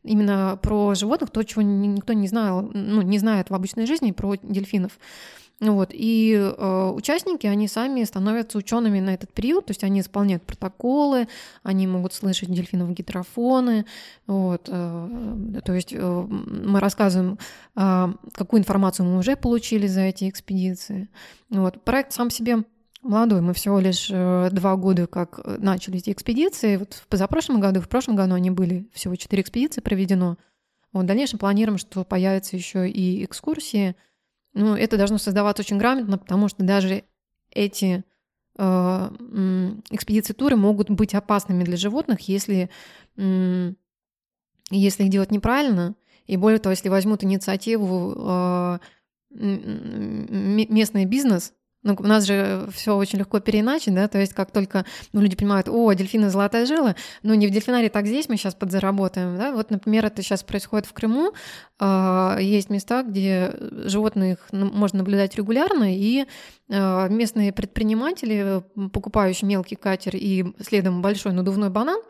[0.05, 4.35] именно про животных, то, чего никто не знал, ну, не знает в обычной жизни про
[4.41, 4.97] дельфинов.
[5.61, 5.91] Вот.
[5.93, 11.29] И э, участники, они сами становятся учеными на этот период, то есть они исполняют протоколы,
[11.63, 13.85] они могут слышать дельфинов гидрофоны.
[14.27, 14.67] Вот.
[14.67, 17.39] Э, то есть э, мы рассказываем,
[17.77, 21.07] э, какую информацию мы уже получили за эти экспедиции.
[21.49, 21.81] Вот.
[21.85, 22.65] Проект сам себе
[23.05, 23.41] молодой.
[23.41, 26.77] Мы всего лишь э, два года как э, начали эти экспедиции.
[26.77, 30.37] Вот в позапрошлом году, в прошлом году они были, всего четыре экспедиции проведено.
[30.91, 33.95] Вот в дальнейшем планируем, что появятся еще и экскурсии.
[34.53, 37.03] Ну, это должно создаваться очень грамотно, потому что даже
[37.51, 38.03] эти
[38.57, 39.09] э,
[39.91, 42.69] экспедиции туры могут быть опасными для животных, если,
[43.17, 43.73] э,
[44.71, 45.95] если их делать неправильно.
[46.25, 48.79] И более того, если возьмут инициативу э,
[49.29, 51.53] местный бизнес,
[51.85, 55.35] ну, у нас же все очень легко переиначить, да, то есть как только ну, люди
[55.35, 59.51] понимают, о, дельфины золотая жила, ну не в дельфинарии, так здесь мы сейчас подзаработаем, да,
[59.53, 61.31] вот, например, это сейчас происходит в Крыму,
[61.79, 63.53] э, есть места, где
[63.85, 66.25] животных можно наблюдать регулярно, и
[66.69, 72.01] э, местные предприниматели, покупающие мелкий катер и следом большой надувной банан,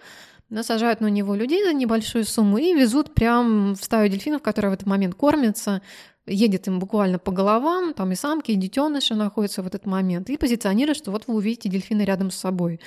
[0.50, 4.74] насажают на него людей за небольшую сумму и везут прям в стаю дельфинов, которые в
[4.74, 5.82] этот момент кормятся,
[6.28, 10.38] едет им буквально по головам, там и самки, и детеныши находятся в этот момент, и
[10.38, 12.80] позиционирует, что вот вы увидите дельфина рядом с собой.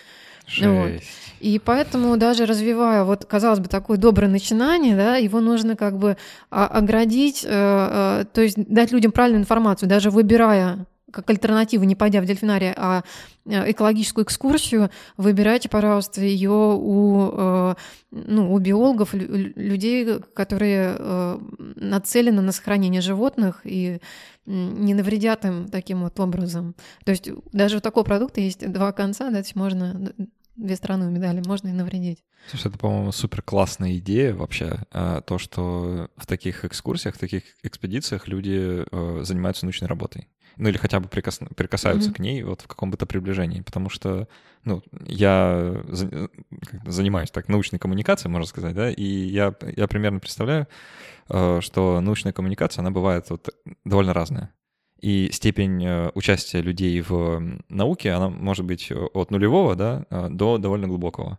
[0.60, 1.02] Вот.
[1.40, 6.16] И поэтому даже развивая, вот, казалось бы, такое доброе начинание, да, его нужно как бы
[6.50, 11.94] а, оградить, э, э, то есть дать людям правильную информацию, даже выбирая как альтернативу, не
[11.94, 13.02] пойдя в дельфинарий, а
[13.46, 17.74] э, экологическую экскурсию, выбирайте, пожалуйста, ее у, э,
[18.10, 21.38] ну, у биологов, людей, которые э,
[21.76, 24.00] нацелены на сохранение животных и
[24.46, 26.74] не навредят им таким вот образом.
[27.04, 30.12] То есть даже у такого продукта есть два конца, да, то есть можно
[30.56, 32.24] две стороны у медали, можно и навредить.
[32.48, 38.26] Слушай, это, по-моему, супер классная идея вообще, то, что в таких экскурсиях, в таких экспедициях
[38.26, 38.84] люди
[39.22, 40.28] занимаются научной работой.
[40.58, 41.40] Ну или хотя бы прикос...
[41.56, 42.14] прикасаются mm-hmm.
[42.14, 44.28] к ней вот в каком бы то приближении, потому что,
[44.64, 45.82] ну, я
[46.86, 50.68] занимаюсь так научной коммуникацией, можно сказать, да, и я, я примерно представляю,
[51.28, 53.48] э, что научная коммуникация, она бывает вот
[53.84, 54.52] довольно разная.
[55.00, 60.88] И степень э, участия людей в науке, она может быть от нулевого да, до довольно
[60.88, 61.38] глубокого.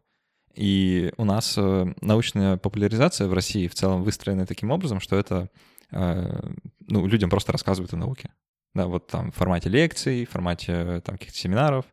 [0.59, 5.49] И у нас э, научная популяризация в России в целом выстроена таким образом, что это
[5.91, 6.39] э,
[6.87, 8.31] ну, людям просто рассказывают о науке.
[8.73, 11.85] Да, вот там в формате лекций, в формате там каких-то семинаров,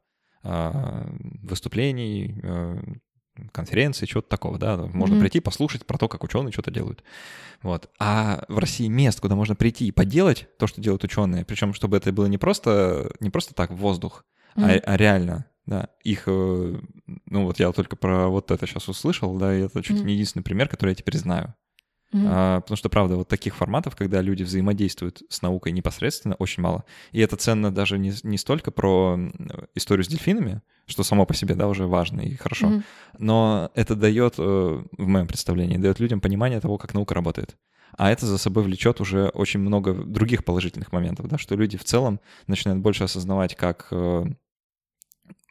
[0.42, 1.06] э,
[1.42, 2.40] выступлений,
[3.52, 5.20] конференций, чего-то такого, да, можно mm-hmm.
[5.20, 7.02] прийти послушать про то, как ученые что-то делают,
[7.62, 7.90] вот.
[7.98, 11.96] А в России мест, куда можно прийти и поделать то, что делают ученые, причем чтобы
[11.96, 14.24] это было не просто не просто так в воздух,
[14.56, 14.80] mm-hmm.
[14.84, 16.80] а, а реально да, их, э,
[17.26, 20.04] ну вот я только про вот это сейчас услышал, да, и это чуть mm-hmm.
[20.04, 21.54] не единственный пример, который я теперь знаю.
[22.12, 22.26] Mm-hmm.
[22.28, 26.84] А, потому что, правда, вот таких форматов, когда люди взаимодействуют с наукой непосредственно, очень мало.
[27.12, 29.18] И это ценно даже не, не столько про
[29.74, 32.82] историю с дельфинами, что само по себе, да, уже важно и хорошо, mm-hmm.
[33.18, 37.56] но это дает, э, в моем представлении, дает людям понимание того, как наука работает.
[37.96, 41.84] А это за собой влечет уже очень много других положительных моментов, да, что люди в
[41.84, 44.26] целом начинают больше осознавать, как э,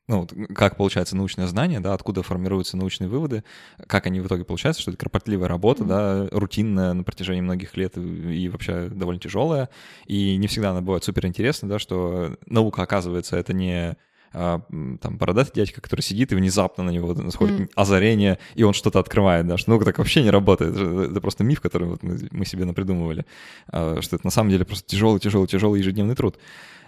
[0.08, 3.44] ну, как получается научное знание, да, откуда формируются научные выводы,
[3.88, 6.30] как они в итоге получаются, что это кропотливая работа, mm-hmm.
[6.30, 9.70] да, рутинная на протяжении многих лет и вообще довольно тяжелая,
[10.06, 13.98] и не всегда она бывает супер интересна, да, что наука, оказывается, это не
[14.38, 14.62] а,
[15.02, 17.70] там бородатый дядька, который сидит, и внезапно на него сходит mm.
[17.74, 20.76] озарение, и он что-то открывает, да, что наука так вообще не работает.
[20.76, 23.26] Это просто миф, который вот мы, мы себе напридумывали,
[23.70, 26.38] а, что это на самом деле просто тяжелый, тяжелый, тяжелый ежедневный труд.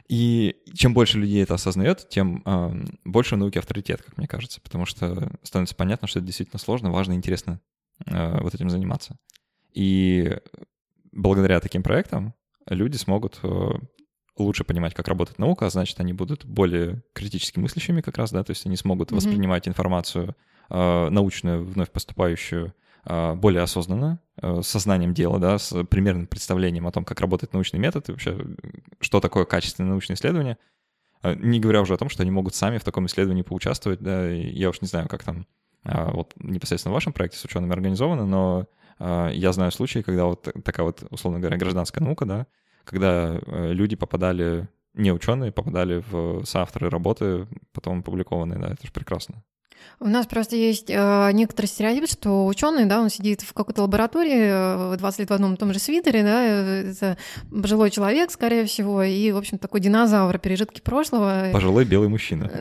[0.07, 4.61] И чем больше людей это осознает, тем э, больше у науки авторитет, как мне кажется,
[4.61, 7.59] потому что становится понятно, что это действительно сложно, важно и интересно
[8.05, 9.17] э, вот этим заниматься.
[9.73, 10.37] И
[11.11, 12.33] благодаря таким проектам
[12.67, 13.69] люди смогут э,
[14.37, 18.43] лучше понимать, как работает наука, а значит, они будут более критически мыслящими как раз, да,
[18.43, 19.15] то есть они смогут mm-hmm.
[19.15, 20.35] воспринимать информацию
[20.69, 22.73] э, научную, вновь поступающую,
[23.35, 27.79] более осознанно, э, с сознанием дела, да, с примерным представлением о том, как работает научный
[27.79, 28.37] метод и вообще,
[28.99, 30.57] что такое качественное научное исследование.
[31.21, 34.27] А, не говоря уже о том, что они могут сами в таком исследовании поучаствовать, да,
[34.29, 35.47] я уж не знаю, как там
[35.83, 38.67] а, вот непосредственно в вашем проекте с учеными организовано, но
[38.99, 42.47] я знаю случаи, когда вот такая вот, условно говоря, гражданская наука, да,
[42.87, 48.91] когда э, люди попадали, не ученые, попадали в соавторы работы, потом опубликованные, да, это же
[48.91, 49.43] прекрасно.
[49.99, 54.93] У нас просто есть э, некоторый стереотип, что ученый, да, он сидит в какой-то лаборатории,
[54.93, 57.17] э, 20 лет в одном и том же свитере, да, э, это
[57.49, 61.49] пожилой человек, скорее всего, и, в общем, такой динозавр, пережитки прошлого.
[61.51, 62.47] Пожилой белый мужчина.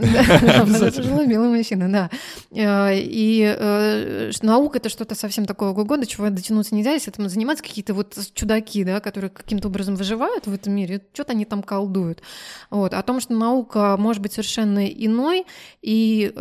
[0.66, 2.10] Пожилой белый мужчина, да.
[2.52, 7.62] Э, и наука— это что-то совсем такого года, до чего дотянуться нельзя, если этим заниматься
[7.62, 12.22] какие-то вот чудаки, да, которые каким-то образом выживают в этом мире, что-то они там колдуют.
[12.70, 12.94] Вот.
[12.94, 15.44] О том, что наука может быть совершенно иной,
[15.82, 16.32] и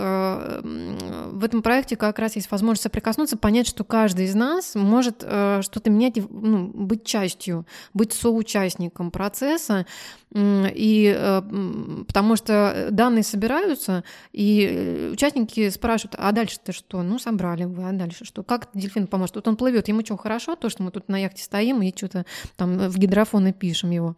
[0.66, 5.62] в этом проекте как раз есть возможность соприкоснуться, понять, что каждый из нас может э,
[5.62, 9.86] что-то менять, ну, быть частью, быть соучастником процесса,
[10.34, 11.42] и э,
[12.08, 17.04] потому что данные собираются, и э, участники спрашивают, а дальше-то что?
[17.04, 18.42] Ну, собрали вы, а дальше что?
[18.44, 19.36] Как дельфин поможет?
[19.36, 22.26] Вот он плывет, ему что, хорошо, то, что мы тут на яхте стоим и что-то
[22.56, 24.16] там в гидрофоны пишем его?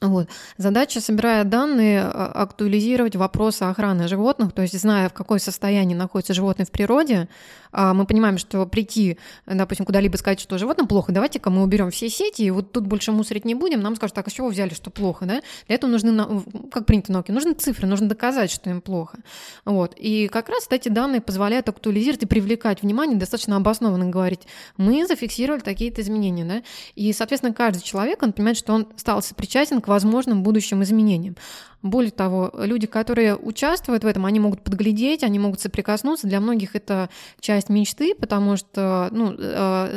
[0.00, 0.28] Вот.
[0.58, 6.34] Задача, собирая данные, а, актуализировать вопросы охраны животных, то есть зная, в какое состоянии находится
[6.34, 7.28] животное в природе,
[7.72, 12.42] мы понимаем, что прийти, допустим, куда-либо сказать, что животным плохо, давайте-ка мы уберем все сети,
[12.42, 14.90] и вот тут больше мусорить не будем, нам скажут, так, а с чего взяли, что
[14.90, 15.42] плохо, да?
[15.66, 19.18] Для этого нужны, как принято в нужны цифры, нужно доказать, что им плохо.
[19.64, 19.94] Вот.
[19.96, 24.42] И как раз эти данные позволяют актуализировать и привлекать внимание, достаточно обоснованно говорить,
[24.76, 26.62] мы зафиксировали такие-то изменения, да?
[26.94, 31.36] И, соответственно, каждый человек, он понимает, что он стал сопричастен к возможным будущим изменениям.
[31.82, 36.26] Более того, люди, которые участвуют в этом, они могут подглядеть, они могут соприкоснуться.
[36.26, 37.08] Для многих это
[37.38, 39.96] часть мечты, потому что ну, э,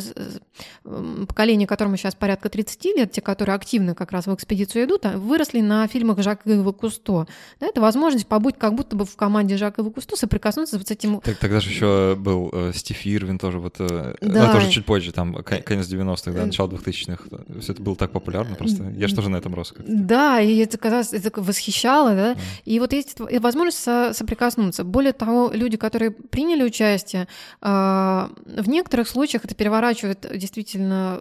[1.28, 5.18] поколение, которому сейчас порядка 30 лет, те, которые активно как раз в экспедицию идут, а,
[5.18, 7.26] выросли на фильмах Жака Ива Кусто.
[7.60, 11.20] Да, это возможность побыть как будто бы в команде Жака Ива Кусто, соприкоснуться с этим...
[11.22, 14.48] Так, тогда же еще был э, Стив Ирвин тоже, вот, э, да.
[14.48, 17.24] ну, тоже чуть позже, там, конец 90-х, да, начало 2000-х.
[17.60, 18.84] Все это было так популярно просто.
[18.96, 19.74] Я же тоже на этом рос.
[19.80, 23.80] Да, и это казалось, это восхищало восхищало, да, и вот есть возможность
[24.18, 24.84] соприкоснуться.
[24.84, 27.28] Более того, люди, которые приняли участие,
[27.62, 31.20] а, в некоторых случаях это переворачивает действительно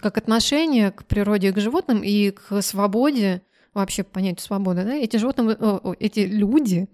[0.00, 3.42] как отношение к природе и к животным и к свободе
[3.74, 5.56] вообще по понятию свобода, да, эти животные,
[5.98, 6.88] эти люди...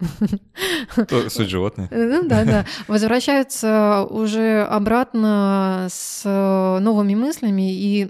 [1.28, 1.88] Суть животные.
[2.08, 2.66] Ну да, да.
[2.86, 8.04] Возвращаются уже обратно с новыми мыслями, и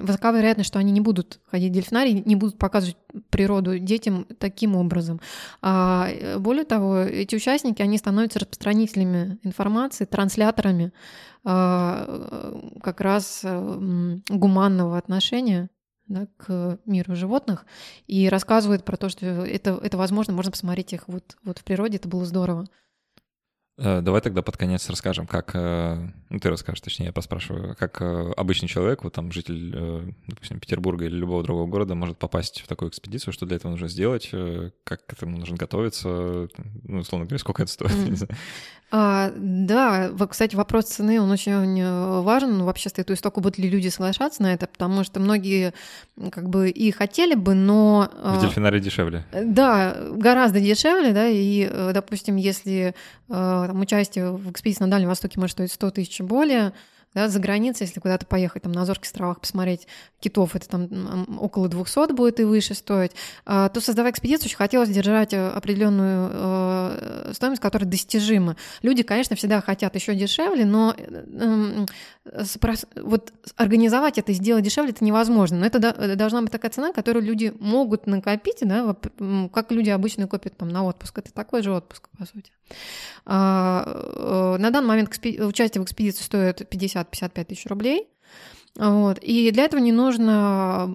[0.00, 2.96] высока вероятность, что они не будут ходить в дельфинарий, не будут показывать
[3.30, 5.20] природу детям таким образом.
[5.60, 6.08] А
[6.38, 10.92] более того, эти участники, они становятся распространителями информации, трансляторами
[11.44, 13.44] а, как раз
[14.28, 15.68] гуманного отношения
[16.12, 17.66] да, к миру животных
[18.06, 21.96] и рассказывают про то, что это, это возможно, можно посмотреть их вот, вот в природе,
[21.96, 22.66] это было здорово.
[23.78, 28.02] Э, давай тогда под конец расскажем, как, э, ну ты расскажешь, точнее, я поспрашиваю, как
[28.02, 32.68] э, обычный человек, вот там житель, допустим, Петербурга или любого другого города может попасть в
[32.68, 34.30] такую экспедицию, что для этого нужно сделать,
[34.84, 36.48] как к этому нужно готовиться,
[36.84, 38.36] ну, условно говоря, сколько это стоит, mm.
[38.94, 42.62] А, да, кстати, вопрос цены, он очень э, важен.
[42.62, 45.72] Вообще стоит у истока, будут ли люди соглашаться на это, потому что многие
[46.30, 48.10] как бы и хотели бы, но...
[48.22, 49.24] В а, дельфинарии дешевле.
[49.32, 52.92] Да, гораздо дешевле, да, и, э, допустим, если э,
[53.28, 56.74] там, участие в экспедиции на Дальнем Востоке может стоить 100 тысяч и более,
[57.14, 59.86] да, за границей, если куда-то поехать, там, на Азорских островах посмотреть
[60.20, 63.12] китов, это там около 200 будет и выше стоить,
[63.44, 66.91] то, создавая экспедицию, очень хотелось держать э, определенную э,
[67.32, 68.56] стоимость, которая достижима.
[68.82, 71.86] Люди, конечно, всегда хотят еще дешевле, но эм,
[72.96, 75.58] вот организовать это и сделать дешевле это невозможно.
[75.58, 78.96] Но это должна быть такая цена, которую люди могут накопить, да,
[79.52, 81.18] как люди обычно копят там, на отпуск.
[81.18, 82.52] Это такой же отпуск, по сути.
[83.24, 88.08] А, э, на данный момент участие в экспедиции стоит 50-55 тысяч рублей.
[88.76, 89.18] Вот.
[89.20, 90.90] И для этого не нужно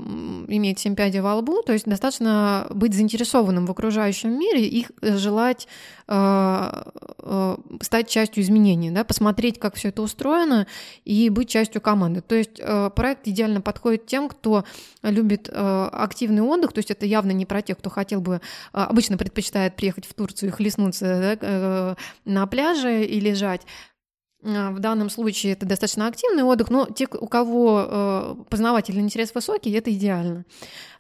[0.48, 5.68] иметь семь пядей во лбу, то есть достаточно быть заинтересованным в окружающем мире и желать
[6.08, 6.84] э,
[7.20, 10.66] э, стать частью изменений, да, посмотреть, как все это устроено
[11.06, 12.22] и быть частью команды.
[12.22, 14.64] То есть э, проект идеально подходит тем, кто
[15.04, 18.40] любит э, активный отдых, то есть это явно не про тех, кто хотел бы, э,
[18.74, 23.62] обычно предпочитает приехать в Турцию и хлестнуться да, э, на пляже и лежать,
[24.42, 29.72] в данном случае это достаточно активный отдых, но те, у кого э, познавательный интерес высокий,
[29.72, 30.46] это идеально.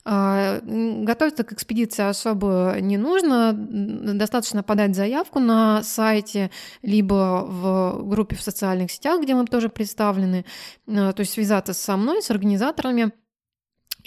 [0.10, 6.50] А, готовиться к экспедиции особо не нужно, достаточно подать заявку на сайте,
[6.82, 10.46] либо в группе в социальных сетях, где мы тоже представлены,
[10.88, 13.12] а, то есть связаться со мной, с организаторами–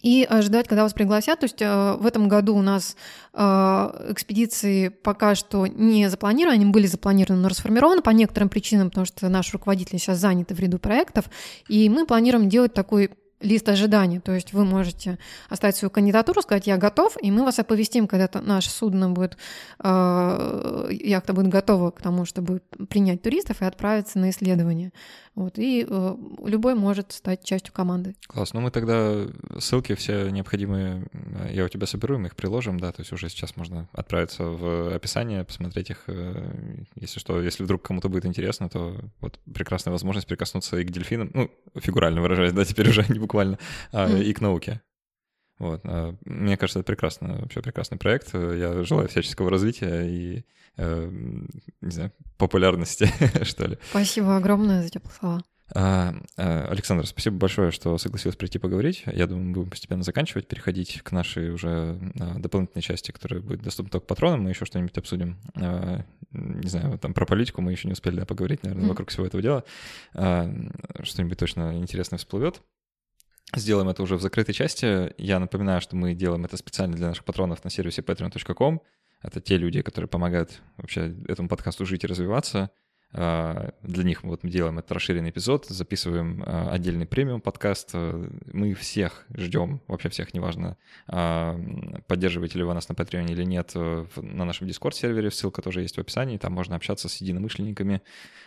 [0.02, 1.40] и ждать, когда вас пригласят.
[1.40, 2.96] То есть э, в этом году у нас
[3.32, 3.40] э,
[4.10, 9.28] экспедиции пока что не запланированы, они были запланированы, но расформированы по некоторым причинам, потому что
[9.28, 11.26] наши руководители сейчас заняты в ряду проектов,
[11.68, 14.20] и мы планируем делать такой лист ожидания.
[14.20, 15.18] То есть вы можете
[15.48, 19.36] оставить свою кандидатуру, сказать, я готов, и мы вас оповестим, когда наше судно будет,
[19.82, 24.92] э, яхта будет готова к тому, чтобы принять туристов и отправиться на исследование.
[25.36, 28.16] Вот, и э, любой может стать частью команды.
[28.26, 28.52] Класс.
[28.52, 29.26] Ну, мы тогда
[29.58, 33.28] ссылки все необходимые, э, я у тебя соберу, мы их приложим, да, то есть уже
[33.28, 38.68] сейчас можно отправиться в описание, посмотреть их, э, если что, если вдруг кому-то будет интересно,
[38.68, 43.18] то вот прекрасная возможность прикоснуться и к дельфинам, ну, фигурально выражаясь, да, теперь уже не
[43.30, 43.58] буквально,
[43.92, 44.80] а, и к науке.
[45.58, 45.80] Вот.
[45.84, 48.34] А, мне кажется, это прекрасно, вообще прекрасный проект.
[48.34, 50.44] Я желаю всяческого развития и
[50.76, 51.10] э,
[51.80, 53.08] не знаю, популярности,
[53.44, 53.78] что ли.
[53.90, 55.42] Спасибо огромное за теплые слова.
[55.72, 59.04] А, Александр, спасибо большое, что согласилась прийти поговорить.
[59.06, 62.00] Я думаю, мы будем постепенно заканчивать, переходить к нашей уже
[62.38, 64.42] дополнительной части, которая будет доступна только патронам.
[64.42, 65.38] Мы еще что-нибудь обсудим.
[66.32, 69.40] Не знаю, там про политику мы еще не успели да, поговорить, наверное, вокруг всего этого
[69.40, 69.64] дела.
[70.12, 72.62] Что-нибудь точно интересное всплывет.
[73.56, 75.12] Сделаем это уже в закрытой части.
[75.18, 78.80] Я напоминаю, что мы делаем это специально для наших патронов на сервисе patreon.com.
[79.22, 82.70] Это те люди, которые помогают вообще этому подкасту жить и развиваться.
[83.12, 87.92] А, для них вот мы делаем этот расширенный эпизод, записываем а, отдельный премиум подкаст.
[87.92, 90.76] Мы всех ждем, вообще всех, неважно,
[91.08, 91.58] а,
[92.06, 96.00] поддерживаете ли вы нас на Patreon или нет, на нашем Discord-сервере, ссылка тоже есть в
[96.00, 98.00] описании, там можно общаться с единомышленниками,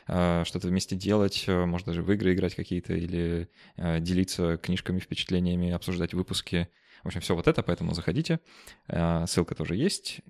[0.06, 6.70] что-то вместе делать, можно даже в игры играть какие-то или делиться книжками, впечатлениями, обсуждать выпуски.
[7.04, 8.40] В общем, все вот это, поэтому заходите.
[8.88, 10.22] Ссылка тоже есть.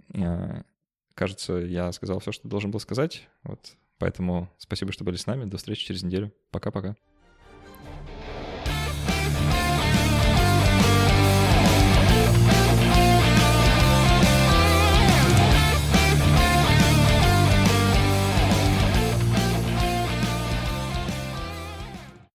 [1.14, 3.28] Кажется, я сказал все, что должен был сказать.
[3.44, 5.46] Вот Поэтому спасибо, что были с нами.
[5.46, 6.34] До встречи через неделю.
[6.52, 6.98] Пока-пока.